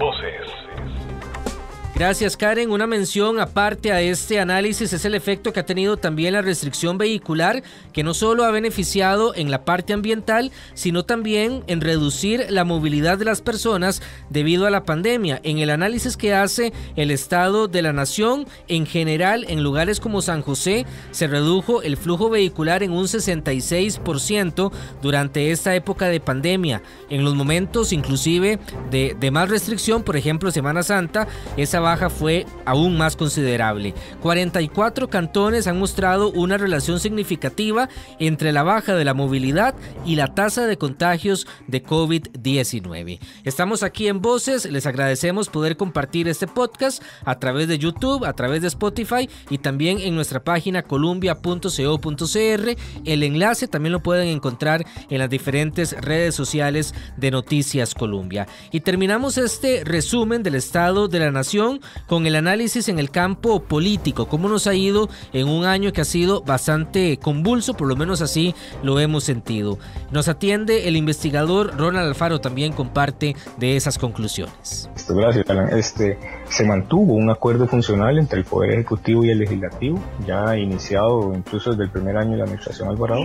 Gracias 1.96 2.37
Karen. 2.37 2.72
Una 2.72 2.88
mención 2.88 3.38
aparte 3.38 3.92
a 3.92 4.00
este 4.00 4.40
análisis 4.40 4.92
es 4.92 5.04
el 5.04 5.14
efecto 5.14 5.52
que 5.52 5.61
ha 5.61 5.66
tenido 5.66 5.96
también 5.96 6.33
la 6.33 6.42
restricción 6.42 6.98
vehicular, 6.98 7.62
que 7.92 8.02
no 8.02 8.14
solo 8.14 8.42
ha 8.42 8.50
beneficiado 8.50 9.33
en 9.37 9.52
la 9.52 9.64
parte 9.64 9.92
ambiental, 9.92 10.50
sino 10.74 11.04
también 11.04 11.62
en 11.68 11.80
reducir 11.80 12.46
la 12.48 12.64
movilidad 12.64 13.16
de 13.16 13.26
las 13.26 13.42
personas 13.42 14.02
debido 14.28 14.66
a 14.66 14.70
la 14.70 14.83
pandemia. 14.83 15.40
En 15.44 15.59
el 15.59 15.70
análisis 15.70 16.16
que 16.16 16.35
hace 16.35 16.72
el 16.96 17.12
Estado 17.12 17.68
de 17.68 17.83
la 17.83 17.92
Nación, 17.92 18.48
en 18.66 18.87
general 18.87 19.46
en 19.48 19.62
lugares 19.62 20.00
como 20.00 20.20
San 20.20 20.42
José, 20.42 20.87
se 21.12 21.28
redujo 21.28 21.80
el 21.83 21.96
flujo 21.96 22.28
vehicular 22.28 22.83
en 22.83 22.90
un 22.90 23.04
66% 23.04 24.72
durante 25.00 25.52
esta 25.52 25.76
época 25.76 26.09
de 26.09 26.18
pandemia. 26.18 26.83
En 27.09 27.22
los 27.22 27.37
momentos 27.37 27.92
inclusive 27.92 28.59
de, 28.90 29.16
de 29.18 29.30
más 29.30 29.48
restricción, 29.48 30.02
por 30.02 30.16
ejemplo 30.16 30.50
Semana 30.50 30.83
Santa, 30.83 31.28
esa 31.57 31.83
baja 31.84 32.10
fue 32.10 32.46
aún 32.64 32.96
más 32.96 33.14
considerable. 33.14 33.94
44 34.20 35.08
cantones 35.08 35.68
han 35.68 35.78
mostrado 35.78 36.32
una 36.32 36.58
relación 36.58 36.98
significativa 36.98 37.88
entre 38.18 38.50
la 38.52 38.64
baja 38.64 38.96
de 38.96 39.04
la 39.04 39.14
movilidad 39.14 39.74
y 40.04 40.16
la 40.16 40.34
tasa 40.34 40.66
de 40.66 40.78
contagios 40.78 41.46
de 41.68 41.84
COVID-19. 41.84 43.20
Estamos 43.44 43.82
aquí 43.82 44.08
en 44.08 44.20
Voces, 44.20 44.64
les 44.70 44.86
agradecemos 44.86 45.48
poder 45.48 45.76
compartir 45.76 46.26
este 46.26 46.46
podcast 46.46 47.02
a 47.24 47.38
través 47.38 47.68
de 47.68 47.78
YouTube, 47.78 48.24
a 48.24 48.32
través 48.32 48.62
de 48.62 48.68
Spotify 48.68 49.28
y 49.50 49.58
también 49.58 50.00
en 50.00 50.14
nuestra 50.14 50.42
página 50.42 50.82
columbia.co.cr. 50.82 52.76
El 53.04 53.22
enlace 53.22 53.68
también 53.68 53.92
lo 53.92 54.02
pueden 54.02 54.28
encontrar 54.28 54.84
en 55.10 55.18
las 55.18 55.28
diferentes 55.30 55.92
redes 56.00 56.34
sociales 56.34 56.94
de 57.16 57.30
Noticias 57.30 57.94
Columbia. 57.94 58.48
Y 58.72 58.80
terminamos 58.80 59.36
este 59.36 59.84
resumen 59.84 60.42
del 60.42 60.54
estado 60.54 61.08
de 61.08 61.18
la 61.18 61.30
nación 61.30 61.73
con 62.06 62.26
el 62.26 62.37
análisis 62.37 62.88
en 62.88 62.98
el 62.98 63.10
campo 63.10 63.62
político, 63.62 64.26
cómo 64.26 64.48
nos 64.48 64.66
ha 64.66 64.74
ido 64.74 65.08
en 65.32 65.48
un 65.48 65.64
año 65.64 65.92
que 65.92 66.00
ha 66.00 66.04
sido 66.04 66.42
bastante 66.42 67.18
convulso, 67.18 67.74
por 67.74 67.88
lo 67.88 67.96
menos 67.96 68.20
así 68.20 68.54
lo 68.82 69.00
hemos 69.00 69.24
sentido. 69.24 69.78
Nos 70.10 70.28
atiende 70.28 70.88
el 70.88 70.96
investigador 70.96 71.76
Ronald 71.76 72.08
Alfaro, 72.08 72.40
también 72.40 72.72
comparte 72.72 73.37
de 73.58 73.76
esas 73.76 73.98
conclusiones. 73.98 74.88
Gracias, 75.08 75.48
Alan. 75.50 75.78
Este, 75.78 76.18
se 76.54 76.64
mantuvo 76.64 77.14
un 77.14 77.30
acuerdo 77.30 77.66
funcional 77.66 78.16
entre 78.16 78.38
el 78.38 78.44
Poder 78.44 78.74
Ejecutivo 78.74 79.24
y 79.24 79.30
el 79.30 79.40
Legislativo, 79.40 79.98
ya 80.24 80.56
iniciado 80.56 81.34
incluso 81.34 81.70
desde 81.70 81.82
el 81.82 81.90
primer 81.90 82.16
año 82.16 82.30
de 82.32 82.36
la 82.36 82.44
Administración 82.44 82.88
Alvarado. 82.88 83.22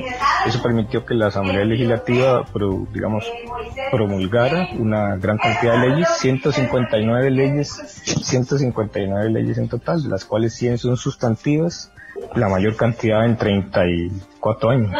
Eso 0.47 0.63
permitió 0.63 1.05
que 1.05 1.13
la 1.13 1.27
Asamblea 1.27 1.63
Legislativa, 1.63 2.43
digamos, 2.91 3.31
promulgara 3.91 4.69
una 4.79 5.15
gran 5.17 5.37
cantidad 5.37 5.79
de 5.79 5.89
leyes, 5.89 6.07
159 6.17 7.29
leyes, 7.29 7.69
159 7.69 9.29
leyes 9.29 9.59
en 9.59 9.69
total, 9.69 10.09
las 10.09 10.25
cuales 10.25 10.55
100 10.55 10.79
son 10.79 10.97
sustantivas, 10.97 11.91
la 12.35 12.49
mayor 12.49 12.75
cantidad 12.77 13.25
en 13.25 13.37
34 13.37 14.69
años, 14.71 14.91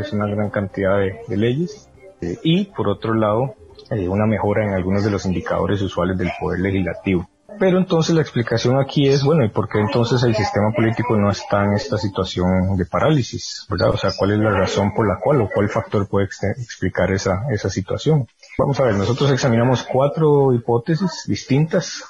es 0.00 0.12
una 0.14 0.26
gran 0.26 0.48
cantidad 0.48 0.98
de, 0.98 1.36
leyes. 1.36 1.90
Eh, 2.22 2.38
y 2.42 2.64
por 2.64 2.88
otro 2.88 3.12
lado, 3.12 3.56
eh, 3.90 4.08
una 4.08 4.24
mejora 4.24 4.64
en 4.64 4.72
algunos 4.72 5.04
de 5.04 5.10
los 5.10 5.26
indicadores 5.26 5.82
usuales 5.82 6.16
del 6.16 6.30
poder 6.40 6.60
legislativo. 6.60 7.28
Pero 7.58 7.78
entonces 7.78 8.14
la 8.14 8.22
explicación 8.22 8.80
aquí 8.80 9.08
es, 9.08 9.22
bueno, 9.22 9.44
¿y 9.44 9.48
por 9.48 9.68
qué 9.68 9.78
entonces 9.78 10.22
el 10.22 10.34
sistema 10.34 10.70
político 10.74 11.16
no 11.16 11.30
está 11.30 11.64
en 11.64 11.74
esta 11.74 11.98
situación 11.98 12.76
de 12.76 12.86
parálisis? 12.86 13.66
¿Verdad? 13.68 13.90
O 13.90 13.96
sea, 13.96 14.10
¿cuál 14.16 14.32
es 14.32 14.38
la 14.38 14.50
razón 14.50 14.92
por 14.94 15.06
la 15.06 15.18
cual 15.20 15.42
o 15.42 15.48
cuál 15.52 15.68
factor 15.68 16.08
puede 16.08 16.26
explicar 16.26 17.12
esa, 17.12 17.44
esa 17.50 17.70
situación? 17.70 18.26
Vamos 18.58 18.78
a 18.80 18.84
ver, 18.84 18.94
nosotros 18.96 19.30
examinamos 19.30 19.82
cuatro 19.90 20.52
hipótesis 20.52 21.24
distintas 21.26 22.04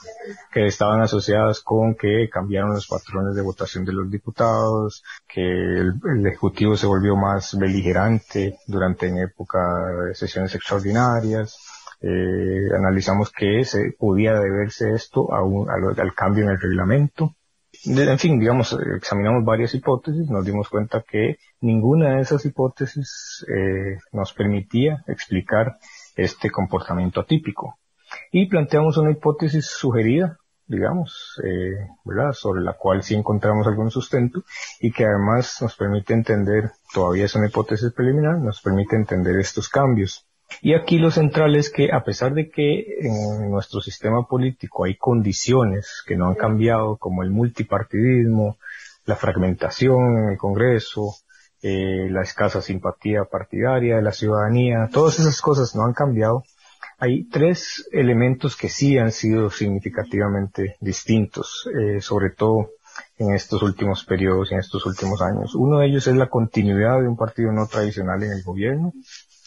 que 0.52 0.66
estaban 0.66 1.00
asociadas 1.00 1.60
con 1.60 1.94
que 1.94 2.28
cambiaron 2.30 2.74
los 2.74 2.86
patrones 2.86 3.34
de 3.34 3.42
votación 3.42 3.84
de 3.84 3.92
los 3.92 4.10
diputados, 4.10 5.02
que 5.28 5.40
el, 5.42 5.92
Ejecutivo 6.26 6.76
se 6.76 6.86
volvió 6.86 7.16
más 7.16 7.56
beligerante 7.58 8.58
durante 8.66 9.06
en 9.06 9.18
época 9.18 9.58
de 10.08 10.14
sesiones 10.14 10.54
extraordinarias. 10.54 11.56
Eh, 12.02 12.68
analizamos 12.76 13.30
que 13.30 13.64
se 13.64 13.92
podía 13.96 14.34
deberse 14.34 14.92
esto 14.92 15.32
a 15.32 15.44
un, 15.44 15.70
al 15.70 16.14
cambio 16.14 16.44
en 16.44 16.50
el 16.50 16.60
reglamento. 16.60 17.36
En 17.84 18.18
fin, 18.18 18.38
digamos, 18.38 18.76
examinamos 18.96 19.44
varias 19.44 19.74
hipótesis, 19.74 20.28
nos 20.28 20.44
dimos 20.44 20.68
cuenta 20.68 21.02
que 21.08 21.38
ninguna 21.60 22.16
de 22.16 22.20
esas 22.20 22.44
hipótesis 22.44 23.46
eh, 23.48 23.98
nos 24.12 24.32
permitía 24.34 25.02
explicar 25.06 25.78
este 26.16 26.50
comportamiento 26.50 27.20
atípico. 27.20 27.78
Y 28.30 28.46
planteamos 28.46 28.98
una 28.98 29.10
hipótesis 29.10 29.66
sugerida, 29.66 30.38
digamos, 30.66 31.40
eh, 31.44 31.88
¿verdad? 32.04 32.32
Sobre 32.32 32.62
la 32.62 32.74
cual 32.74 33.02
sí 33.02 33.14
encontramos 33.14 33.66
algún 33.66 33.90
sustento 33.90 34.42
y 34.80 34.92
que 34.92 35.04
además 35.04 35.58
nos 35.62 35.76
permite 35.76 36.14
entender, 36.14 36.72
todavía 36.92 37.24
es 37.24 37.34
una 37.34 37.46
hipótesis 37.46 37.92
preliminar, 37.92 38.38
nos 38.38 38.60
permite 38.60 38.96
entender 38.96 39.38
estos 39.38 39.68
cambios. 39.68 40.26
Y 40.60 40.74
aquí 40.74 40.98
lo 40.98 41.10
central 41.10 41.56
es 41.56 41.70
que 41.70 41.92
a 41.92 42.04
pesar 42.04 42.34
de 42.34 42.50
que 42.50 42.84
en 43.00 43.50
nuestro 43.50 43.80
sistema 43.80 44.26
político 44.26 44.84
hay 44.84 44.96
condiciones 44.96 46.02
que 46.06 46.16
no 46.16 46.26
han 46.28 46.34
cambiado, 46.34 46.96
como 46.96 47.22
el 47.22 47.30
multipartidismo, 47.30 48.58
la 49.06 49.16
fragmentación 49.16 50.18
en 50.18 50.28
el 50.30 50.38
Congreso, 50.38 51.14
eh, 51.62 52.08
la 52.10 52.22
escasa 52.22 52.60
simpatía 52.60 53.24
partidaria 53.24 53.96
de 53.96 54.02
la 54.02 54.12
ciudadanía, 54.12 54.88
todas 54.92 55.18
esas 55.20 55.40
cosas 55.40 55.74
no 55.74 55.84
han 55.84 55.92
cambiado. 55.92 56.44
Hay 56.98 57.24
tres 57.24 57.88
elementos 57.92 58.56
que 58.56 58.68
sí 58.68 58.98
han 58.98 59.10
sido 59.10 59.50
significativamente 59.50 60.76
distintos, 60.80 61.68
eh, 61.76 62.00
sobre 62.00 62.30
todo 62.30 62.70
en 63.16 63.34
estos 63.34 63.62
últimos 63.62 64.04
periodos 64.04 64.52
en 64.52 64.58
estos 64.58 64.84
últimos 64.86 65.22
años. 65.22 65.54
Uno 65.54 65.78
de 65.78 65.86
ellos 65.86 66.06
es 66.06 66.16
la 66.16 66.28
continuidad 66.28 67.00
de 67.00 67.08
un 67.08 67.16
partido 67.16 67.52
no 67.52 67.66
tradicional 67.66 68.22
en 68.22 68.32
el 68.32 68.42
gobierno, 68.42 68.92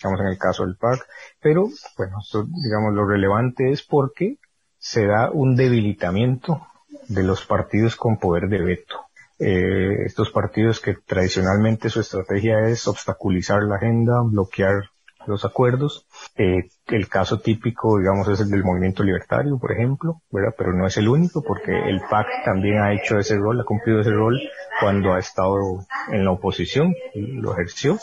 digamos 0.05 0.21
en 0.21 0.27
el 0.27 0.37
caso 0.37 0.65
del 0.65 0.75
PAC, 0.75 1.05
pero 1.41 1.67
bueno, 1.97 2.17
digamos 2.63 2.93
lo 2.93 3.07
relevante 3.07 3.71
es 3.71 3.83
porque 3.83 4.37
se 4.77 5.05
da 5.05 5.31
un 5.31 5.55
debilitamiento 5.55 6.67
de 7.07 7.23
los 7.23 7.45
partidos 7.45 7.95
con 7.95 8.17
poder 8.17 8.47
de 8.47 8.61
veto 8.61 9.05
eh, 9.37 10.05
estos 10.05 10.31
partidos 10.31 10.79
que 10.79 10.95
tradicionalmente 11.05 11.89
su 11.89 11.99
estrategia 11.99 12.69
es 12.69 12.87
obstaculizar 12.87 13.63
la 13.63 13.75
agenda, 13.75 14.21
bloquear 14.23 14.91
los 15.27 15.43
acuerdos. 15.43 16.07
Eh, 16.37 16.69
el 16.87 17.09
caso 17.09 17.39
típico, 17.39 17.97
digamos, 17.97 18.27
es 18.29 18.39
el 18.41 18.49
del 18.49 18.63
movimiento 18.63 19.03
libertario, 19.03 19.57
por 19.57 19.71
ejemplo, 19.73 20.21
¿verdad? 20.31 20.53
Pero 20.57 20.73
no 20.73 20.87
es 20.87 20.95
el 20.97 21.09
único, 21.09 21.43
porque 21.43 21.71
el 21.71 22.01
PAC 22.09 22.27
también 22.45 22.79
ha 22.79 22.93
hecho 22.93 23.17
ese 23.17 23.35
rol, 23.35 23.59
ha 23.59 23.65
cumplido 23.65 23.99
ese 23.99 24.11
rol 24.11 24.39
cuando 24.79 25.13
ha 25.13 25.19
estado 25.19 25.85
en 26.11 26.23
la 26.23 26.31
oposición, 26.31 26.93
lo 27.15 27.53
ejerció. 27.53 27.97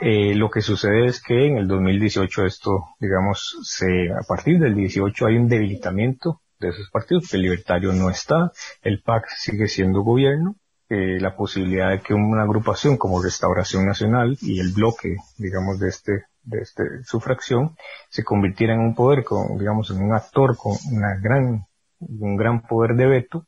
Eh, 0.00 0.34
lo 0.36 0.48
que 0.48 0.60
sucede 0.60 1.06
es 1.06 1.20
que 1.20 1.46
en 1.46 1.58
el 1.58 1.66
2018 1.66 2.44
esto, 2.46 2.84
digamos, 3.00 3.58
se, 3.62 4.12
a 4.12 4.22
partir 4.28 4.60
del 4.60 4.76
18 4.76 5.26
hay 5.26 5.36
un 5.36 5.48
debilitamiento 5.48 6.40
de 6.60 6.68
esos 6.68 6.88
partidos, 6.90 7.32
el 7.34 7.42
libertario 7.42 7.92
no 7.92 8.08
está, 8.08 8.52
el 8.82 9.02
PAC 9.02 9.26
sigue 9.36 9.66
siendo 9.66 10.02
gobierno, 10.02 10.54
eh, 10.88 11.18
la 11.20 11.34
posibilidad 11.36 11.90
de 11.90 12.00
que 12.00 12.14
una 12.14 12.42
agrupación 12.42 12.96
como 12.96 13.22
Restauración 13.22 13.86
Nacional 13.86 14.38
y 14.40 14.60
el 14.60 14.72
bloque, 14.72 15.16
digamos, 15.36 15.80
de 15.80 15.88
este, 15.88 16.24
de 16.44 16.60
este, 16.60 16.84
su 17.04 17.18
fracción, 17.18 17.76
se 18.08 18.22
convirtiera 18.22 18.74
en 18.74 18.80
un 18.80 18.94
poder, 18.94 19.24
con, 19.24 19.58
digamos, 19.58 19.90
en 19.90 20.00
un 20.00 20.14
actor 20.14 20.56
con 20.56 20.76
una 20.92 21.16
gran, 21.20 21.66
un 21.98 22.36
gran 22.36 22.62
poder 22.62 22.94
de 22.94 23.06
veto, 23.06 23.46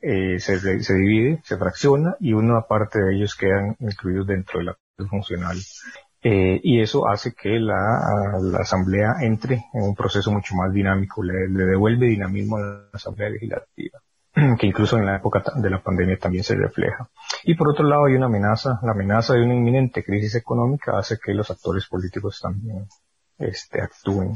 eh, 0.00 0.38
se, 0.40 0.58
se 0.58 0.94
divide, 0.94 1.42
se 1.44 1.58
fracciona 1.58 2.16
y 2.20 2.32
una 2.32 2.62
parte 2.62 3.00
de 3.02 3.16
ellos 3.16 3.36
quedan 3.36 3.76
incluidos 3.80 4.26
dentro 4.26 4.60
de 4.60 4.64
la 4.64 4.78
funcional 5.08 5.56
eh, 6.22 6.60
y 6.62 6.80
eso 6.82 7.08
hace 7.08 7.32
que 7.32 7.58
la, 7.58 8.02
Asamblea 8.58 9.16
entre 9.22 9.64
en 9.72 9.82
un 9.82 9.94
proceso 9.94 10.30
mucho 10.30 10.54
más 10.54 10.72
dinámico, 10.72 11.22
le, 11.22 11.48
devuelve 11.48 12.06
dinamismo 12.06 12.56
a 12.56 12.60
la 12.60 12.88
Asamblea 12.92 13.30
Legislativa, 13.30 14.00
que 14.58 14.66
incluso 14.66 14.98
en 14.98 15.06
la 15.06 15.16
época 15.16 15.42
de 15.56 15.70
la 15.70 15.82
pandemia 15.82 16.18
también 16.18 16.44
se 16.44 16.56
refleja. 16.56 17.08
Y 17.44 17.54
por 17.54 17.70
otro 17.70 17.86
lado 17.86 18.04
hay 18.04 18.14
una 18.14 18.26
amenaza, 18.26 18.78
la 18.82 18.92
amenaza 18.92 19.32
de 19.32 19.42
una 19.42 19.54
inminente 19.54 20.04
crisis 20.04 20.34
económica 20.34 20.98
hace 20.98 21.18
que 21.18 21.32
los 21.32 21.50
actores 21.50 21.86
políticos 21.86 22.38
también 22.42 22.86
este, 23.38 23.80
actúen. 23.80 24.34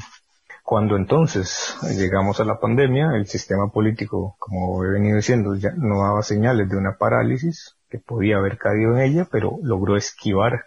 Cuando 0.63 0.97
entonces 0.97 1.77
llegamos 1.95 2.41
a 2.41 2.47
la 2.47 2.59
pandemia, 2.59 3.11
el 3.15 3.27
sistema 3.27 3.69
político, 3.69 4.37
como 4.39 4.83
he 4.83 4.93
venido 4.93 5.17
diciendo, 5.17 5.55
ya 5.57 5.73
no 5.77 6.01
daba 6.03 6.23
señales 6.23 6.71
de 6.71 6.79
una 6.79 6.97
parálisis, 6.97 7.77
que 7.95 8.01
podía 8.01 8.39
haber 8.39 8.59
caído 8.59 8.97
en 8.97 9.03
ella, 9.03 9.29
pero 9.31 9.59
logró 9.63 9.97
esquivar 9.97 10.65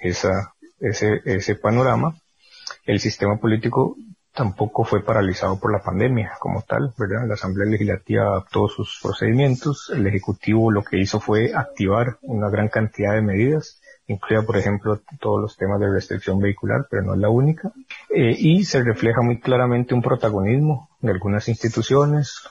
esa, 0.00 0.54
ese, 0.80 1.22
ese 1.24 1.54
panorama, 1.54 2.16
el 2.84 2.98
sistema 2.98 3.36
político 3.36 3.96
tampoco 4.32 4.82
fue 4.82 5.04
paralizado 5.04 5.56
por 5.60 5.70
la 5.70 5.84
pandemia 5.84 6.32
como 6.40 6.62
tal, 6.62 6.92
¿verdad? 6.98 7.28
La 7.28 7.34
Asamblea 7.34 7.70
Legislativa 7.70 8.24
adaptó 8.24 8.66
sus 8.66 8.98
procedimientos, 9.00 9.92
el 9.94 10.04
Ejecutivo 10.08 10.72
lo 10.72 10.82
que 10.82 10.98
hizo 10.98 11.20
fue 11.20 11.52
activar 11.54 12.18
una 12.22 12.50
gran 12.50 12.68
cantidad 12.68 13.14
de 13.14 13.22
medidas, 13.22 13.80
incluida 14.08 14.42
por 14.42 14.56
ejemplo 14.56 15.00
todos 15.20 15.40
los 15.40 15.56
temas 15.56 15.78
de 15.78 15.92
restricción 15.92 16.40
vehicular, 16.40 16.88
pero 16.90 17.04
no 17.04 17.14
es 17.14 17.20
la 17.20 17.28
única, 17.28 17.70
eh, 18.10 18.34
y 18.36 18.64
se 18.64 18.82
refleja 18.82 19.22
muy 19.22 19.38
claramente 19.38 19.94
un 19.94 20.02
protagonismo 20.02 20.88
de 21.00 21.12
algunas 21.12 21.48
instituciones, 21.48 22.42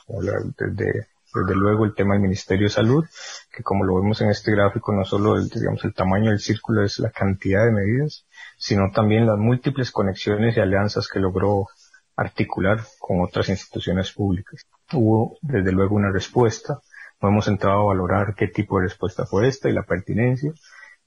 desde 0.57 1.07
desde 1.33 1.55
luego 1.55 1.85
el 1.85 1.95
tema 1.95 2.13
del 2.13 2.23
Ministerio 2.23 2.67
de 2.67 2.73
Salud, 2.73 3.05
que 3.51 3.63
como 3.63 3.83
lo 3.83 3.95
vemos 3.95 4.21
en 4.21 4.29
este 4.29 4.51
gráfico, 4.51 4.93
no 4.93 5.03
solo 5.05 5.37
el, 5.37 5.49
el 5.83 5.93
tamaño 5.93 6.29
del 6.29 6.39
círculo 6.39 6.83
es 6.83 6.99
la 6.99 7.11
cantidad 7.11 7.65
de 7.65 7.71
medidas, 7.71 8.25
sino 8.57 8.91
también 8.91 9.25
las 9.25 9.37
múltiples 9.37 9.91
conexiones 9.91 10.55
y 10.57 10.59
alianzas 10.59 11.07
que 11.07 11.19
logró 11.19 11.67
articular 12.15 12.79
con 12.99 13.21
otras 13.21 13.49
instituciones 13.49 14.11
públicas. 14.11 14.65
Hubo 14.91 15.37
desde 15.41 15.71
luego 15.71 15.95
una 15.95 16.11
respuesta, 16.11 16.79
no 17.21 17.29
hemos 17.29 17.47
entrado 17.47 17.81
a 17.81 17.93
valorar 17.93 18.35
qué 18.35 18.47
tipo 18.47 18.77
de 18.77 18.85
respuesta 18.85 19.25
fue 19.25 19.47
esta 19.47 19.69
y 19.69 19.73
la 19.73 19.83
pertinencia, 19.83 20.51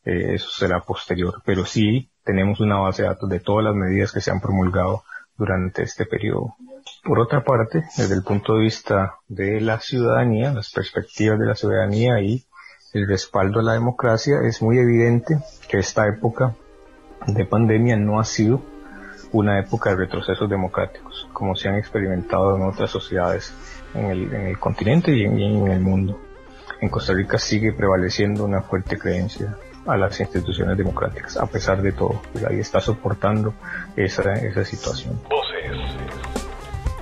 eh, 0.04 0.34
eso 0.34 0.48
será 0.50 0.80
posterior, 0.80 1.42
pero 1.44 1.64
sí 1.64 2.10
tenemos 2.24 2.60
una 2.60 2.78
base 2.78 3.02
de 3.02 3.08
datos 3.08 3.28
de 3.28 3.40
todas 3.40 3.64
las 3.64 3.74
medidas 3.74 4.12
que 4.12 4.20
se 4.20 4.30
han 4.30 4.40
promulgado 4.40 5.04
durante 5.38 5.82
este 5.82 6.06
periodo. 6.06 6.56
Por 7.04 7.18
otra 7.18 7.44
parte, 7.44 7.84
desde 7.96 8.14
el 8.14 8.22
punto 8.22 8.54
de 8.54 8.62
vista 8.62 9.16
de 9.28 9.60
la 9.60 9.80
ciudadanía, 9.80 10.52
las 10.52 10.70
perspectivas 10.72 11.38
de 11.38 11.46
la 11.46 11.54
ciudadanía 11.54 12.20
y 12.20 12.44
el 12.92 13.06
respaldo 13.06 13.60
a 13.60 13.62
la 13.62 13.72
democracia, 13.74 14.38
es 14.44 14.62
muy 14.62 14.78
evidente 14.78 15.38
que 15.68 15.78
esta 15.78 16.06
época 16.06 16.54
de 17.26 17.44
pandemia 17.44 17.96
no 17.96 18.20
ha 18.20 18.24
sido 18.24 18.62
una 19.32 19.58
época 19.58 19.90
de 19.90 19.96
retrocesos 19.96 20.48
democráticos, 20.48 21.28
como 21.32 21.54
se 21.56 21.68
han 21.68 21.76
experimentado 21.76 22.56
en 22.56 22.62
otras 22.62 22.90
sociedades 22.90 23.52
en 23.94 24.10
el, 24.10 24.58
continente 24.58 25.12
y 25.14 25.24
en, 25.24 25.68
el 25.68 25.80
mundo. 25.80 26.20
En 26.80 26.88
Costa 26.88 27.12
Rica 27.12 27.38
sigue 27.38 27.72
prevaleciendo 27.72 28.44
una 28.44 28.62
fuerte 28.62 28.98
creencia 28.98 29.56
a 29.86 29.96
las 29.96 30.18
instituciones 30.20 30.76
democráticas, 30.76 31.36
a 31.36 31.46
pesar 31.46 31.82
de 31.82 31.92
todo, 31.92 32.20
y 32.50 32.58
está 32.58 32.80
soportando 32.80 33.54
esa, 33.96 34.34
esa 34.34 34.64
situación. 34.64 35.20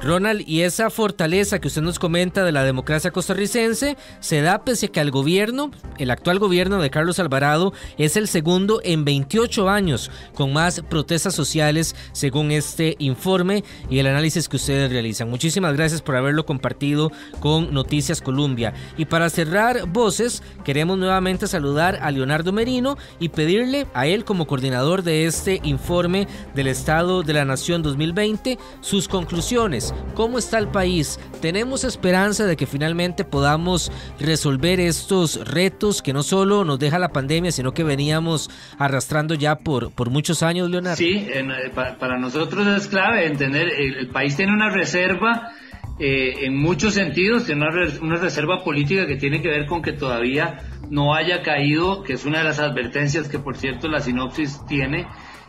Ronald, 0.04 0.46
y 0.46 0.60
esa 0.60 0.90
fortaleza 0.90 1.58
que 1.58 1.68
usted 1.68 1.80
nos 1.80 1.98
comenta 1.98 2.44
de 2.44 2.52
la 2.52 2.62
democracia 2.62 3.10
costarricense 3.10 3.96
se 4.20 4.42
da 4.42 4.62
pese 4.62 4.86
a 4.86 4.88
que 4.90 5.00
el 5.00 5.10
gobierno, 5.10 5.70
el 5.98 6.10
actual 6.10 6.38
gobierno 6.38 6.80
de 6.80 6.90
Carlos 6.90 7.18
Alvarado, 7.18 7.72
es 7.96 8.16
el 8.16 8.28
segundo 8.28 8.80
en 8.84 9.06
28 9.06 9.70
años 9.70 10.10
con 10.34 10.52
más 10.52 10.82
protestas 10.82 11.34
sociales 11.34 11.96
según 12.12 12.50
este 12.50 12.96
informe 12.98 13.64
y 13.88 13.98
el 13.98 14.06
análisis 14.06 14.48
que 14.48 14.56
ustedes 14.56 14.90
realizan. 14.90 15.30
Muchísimas 15.30 15.74
gracias 15.74 16.02
por 16.02 16.16
haberlo 16.16 16.44
compartido 16.44 17.10
con 17.40 17.72
Noticias 17.72 18.20
Colombia. 18.20 18.74
Y 18.98 19.06
para 19.06 19.30
cerrar 19.30 19.88
voces, 19.88 20.42
queremos 20.64 20.98
nuevamente 20.98 21.46
saludar 21.46 21.98
a 22.02 22.10
Leonardo 22.10 22.52
Merino 22.52 22.98
y 23.20 23.30
pedirle 23.30 23.86
a 23.94 24.06
él 24.06 24.26
como 24.26 24.46
coordinador 24.46 25.02
de 25.02 25.24
este 25.24 25.60
informe 25.64 26.28
del 26.54 26.66
Estado 26.66 27.22
de 27.22 27.32
la 27.32 27.46
Nación 27.46 27.82
2020 27.82 28.58
sus 28.82 29.08
conclusiones 29.08 29.93
¿Cómo 30.14 30.38
está 30.38 30.58
el 30.58 30.68
país? 30.68 31.18
¿Tenemos 31.40 31.82
esperanza 31.82 32.46
de 32.46 32.56
que 32.56 32.66
finalmente 32.66 33.24
podamos 33.24 33.90
resolver 34.20 34.78
estos 34.78 35.44
retos 35.48 36.02
que 36.02 36.12
no 36.12 36.22
solo 36.22 36.64
nos 36.64 36.78
deja 36.78 36.98
la 36.98 37.08
pandemia, 37.08 37.50
sino 37.50 37.72
que 37.72 37.82
veníamos 37.82 38.48
arrastrando 38.78 39.34
ya 39.34 39.56
por, 39.56 39.92
por 39.92 40.10
muchos 40.10 40.42
años, 40.42 40.70
Leonardo? 40.70 40.96
Sí, 40.96 41.26
eh, 41.28 41.44
para, 41.74 42.18
nosotros 42.18 42.66
es 42.66 42.86
clave 42.86 43.26
entender, 43.26 43.68
el, 43.76 44.08
país 44.08 44.36
tiene 44.36 44.52
una 44.52 44.70
reserva 44.70 45.50
eh, 45.98 46.34
en 46.42 46.56
muchos 46.56 46.94
sentidos, 46.94 47.46
tiene 47.46 47.66
una, 47.66 47.88
una, 48.00 48.16
reserva 48.16 48.62
política 48.62 49.06
que 49.06 49.16
tiene 49.16 49.42
que 49.42 49.48
ver 49.48 49.66
con 49.66 49.82
que 49.82 49.92
todavía 49.92 50.60
no 50.90 51.14
haya 51.14 51.42
caído, 51.42 52.04
que 52.04 52.12
es 52.12 52.24
una 52.24 52.38
de 52.38 52.44
las 52.44 52.60
advertencias 52.60 53.28
que 53.28 53.40
por 53.40 53.56
cierto 53.56 53.88
la 53.88 54.00
sinopsis 54.00 54.60
tiene, 54.66 55.06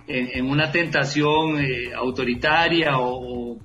en, 0.08 0.50
una 0.50 0.72
tentación 0.72 1.60
eh, 1.60 1.94
autoritaria 1.96 2.98
o, 3.00 3.58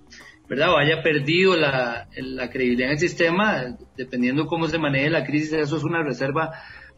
¿verdad? 0.50 0.72
o 0.72 0.78
haya 0.78 1.00
perdido 1.00 1.54
la, 1.56 2.08
la 2.16 2.50
credibilidad 2.50 2.88
en 2.88 2.94
el 2.94 2.98
sistema, 2.98 3.76
dependiendo 3.96 4.46
cómo 4.46 4.66
se 4.66 4.78
maneje 4.78 5.08
la 5.08 5.24
crisis, 5.24 5.52
eso 5.52 5.76
es 5.76 5.84
una 5.84 6.02
reserva 6.02 6.50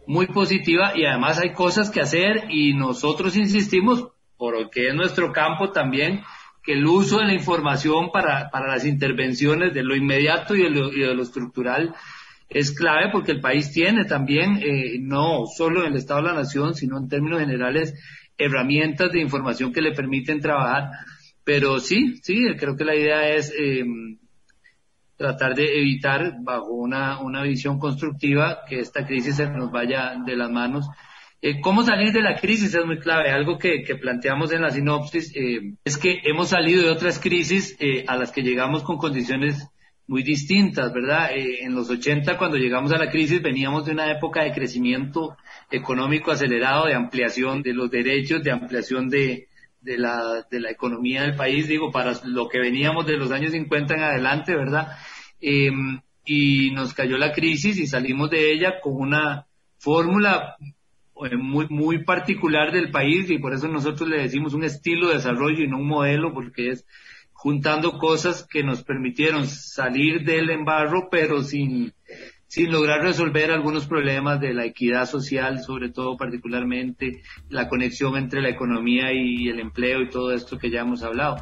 muy 0.07 0.27
positiva 0.27 0.93
y 0.97 1.05
además 1.05 1.39
hay 1.39 1.53
cosas 1.53 1.91
que 1.91 2.01
hacer 2.01 2.45
y 2.49 2.73
nosotros 2.73 3.37
insistimos, 3.37 4.09
porque 4.39 4.89
es 4.89 4.95
nuestro 4.95 5.33
campo 5.33 5.71
también, 5.71 6.23
que 6.65 6.73
el 6.73 6.87
uso 6.87 7.19
de 7.19 7.27
la 7.27 7.35
información 7.35 8.11
para, 8.11 8.49
para 8.49 8.69
las 8.69 8.87
intervenciones 8.87 9.75
de 9.75 9.83
lo 9.83 9.95
inmediato 9.95 10.57
y 10.57 10.63
de 10.63 10.71
lo, 10.71 10.91
y 10.91 11.01
de 11.01 11.15
lo 11.15 11.23
estructural 11.23 11.95
es 12.49 12.73
clave 12.73 13.11
porque 13.13 13.33
el 13.33 13.41
país 13.41 13.71
tiene 13.71 14.07
también, 14.07 14.63
eh, 14.63 14.99
no 14.99 15.45
solo 15.47 15.83
en 15.83 15.93
el 15.93 15.99
Estado 15.99 16.23
de 16.23 16.29
la 16.29 16.35
Nación, 16.35 16.75
sino 16.75 16.97
en 16.97 17.09
términos 17.09 17.41
generales, 17.41 17.95
herramientas 18.39 19.13
de 19.13 19.21
información 19.21 19.75
que 19.75 19.83
le 19.83 19.93
permiten 19.93 20.41
trabajar. 20.41 20.85
Pero 21.45 21.81
sí, 21.81 22.21
sí, 22.23 22.41
creo 22.59 22.77
que 22.77 22.85
la 22.85 22.95
idea 22.95 23.29
es 23.29 23.53
eh, 23.59 23.85
tratar 25.17 25.55
de 25.55 25.79
evitar, 25.79 26.35
bajo 26.43 26.73
una, 26.73 27.21
una 27.21 27.43
visión 27.43 27.79
constructiva, 27.79 28.61
que 28.69 28.81
esta 28.81 29.07
crisis 29.07 29.37
se 29.37 29.49
nos 29.49 29.71
vaya 29.71 30.15
de 30.25 30.37
las 30.37 30.51
manos. 30.51 30.87
Eh, 31.41 31.61
¿Cómo 31.61 31.83
salir 31.83 32.13
de 32.13 32.23
la 32.23 32.39
crisis? 32.39 32.75
Es 32.75 32.87
muy 32.87 32.99
clave. 33.01 33.31
Algo 33.31 33.59
que, 33.59 33.85
planteamos 34.01 34.53
en 34.53 34.63
la 34.63 34.71
sinopsis 34.71 35.33
eh, 35.35 35.75
es 35.85 35.99
que 35.99 36.21
hemos 36.25 36.51
salido 36.51 36.85
de 36.85 36.91
otras 36.91 37.19
crisis 37.19 37.77
eh, 37.81 38.05
a 38.07 38.17
las 38.17 38.31
que 38.31 38.43
llegamos 38.43 38.85
con 38.85 38.97
condiciones 38.97 39.69
muy 40.07 40.23
distintas, 40.23 40.93
¿verdad? 40.93 41.31
Eh, 41.35 41.63
en 41.63 41.75
los 41.75 41.89
80, 41.89 42.37
cuando 42.37 42.57
llegamos 42.57 42.93
a 42.93 42.99
la 42.99 43.11
crisis, 43.11 43.41
veníamos 43.41 43.87
de 43.87 43.93
una 43.93 44.11
época 44.11 44.43
de 44.43 44.53
crecimiento 44.53 45.37
económico 45.71 46.31
acelerado, 46.31 46.87
de 46.87 46.95
ampliación 46.95 47.63
de 47.63 47.73
los 47.73 47.91
derechos, 47.91 48.43
de 48.43 48.51
ampliación 48.51 49.09
de, 49.09 49.49
de, 49.83 49.99
la, 49.99 50.47
de 50.51 50.61
la 50.61 50.71
economía 50.71 51.23
del 51.23 51.35
país, 51.35 51.69
digo, 51.69 51.91
para 51.91 52.13
lo 52.25 52.49
que 52.49 52.59
veníamos 52.59 53.07
de 53.07 53.17
los 53.17 53.31
años 53.31 53.53
50 53.53 53.95
en 53.95 54.03
adelante, 54.03 54.55
¿verdad? 54.55 54.97
Em, 55.41 56.01
y 56.25 56.71
nos 56.71 56.95
cayó 56.95 57.19
la 57.19 57.33
crisis 57.33 57.79
y 57.79 57.87
salimos 57.87 58.31
de 58.31 58.53
ella 58.53 58.81
con 58.81 58.95
una 58.95 59.47
fórmula 59.79 60.57
eh, 61.25 61.37
muy, 61.37 61.67
muy 61.69 62.05
particular 62.05 62.73
del 62.73 62.91
país 62.91 63.29
y 63.29 63.39
por 63.39 63.53
eso 63.53 63.69
nosotros 63.69 64.09
le 64.09 64.23
decimos 64.23 64.55
un 64.55 64.65
estilo 64.65 65.09
de 65.09 65.15
desarrollo 65.15 65.65
y 65.65 65.69
no 65.69 65.79
un 65.79 65.89
modelo, 65.89 66.33
porque 66.33 66.69
es 66.69 66.87
juntando 67.33 67.99
cosas 67.99 68.47
que 68.49 68.63
nos 68.63 68.85
permitieron 68.85 69.49
salir 69.49 70.25
del 70.25 70.51
embarro, 70.51 71.09
pero 71.11 71.43
sin, 71.43 71.93
sin 72.53 72.71
lograr 72.71 73.01
resolver 73.01 73.51
algunos 73.51 73.87
problemas 73.87 74.39
de 74.39 74.53
la 74.53 74.67
equidad 74.67 75.07
social, 75.07 75.63
sobre 75.63 75.89
todo 75.89 76.19
particularmente 76.19 77.23
la 77.49 77.67
conexión 77.67 78.15
entre 78.19 78.43
la 78.43 78.51
economía 78.51 79.11
y 79.11 79.49
el 79.49 79.59
empleo 79.59 80.03
y 80.03 80.11
todo 80.11 80.33
esto 80.33 80.59
que 80.59 80.69
ya 80.69 80.81
hemos 80.81 81.03
hablado. 81.03 81.39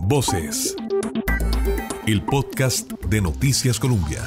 Voces. 0.00 0.76
El 2.06 2.22
podcast 2.22 2.90
de 3.04 3.20
Noticias 3.22 3.78
Colombia. 3.78 4.22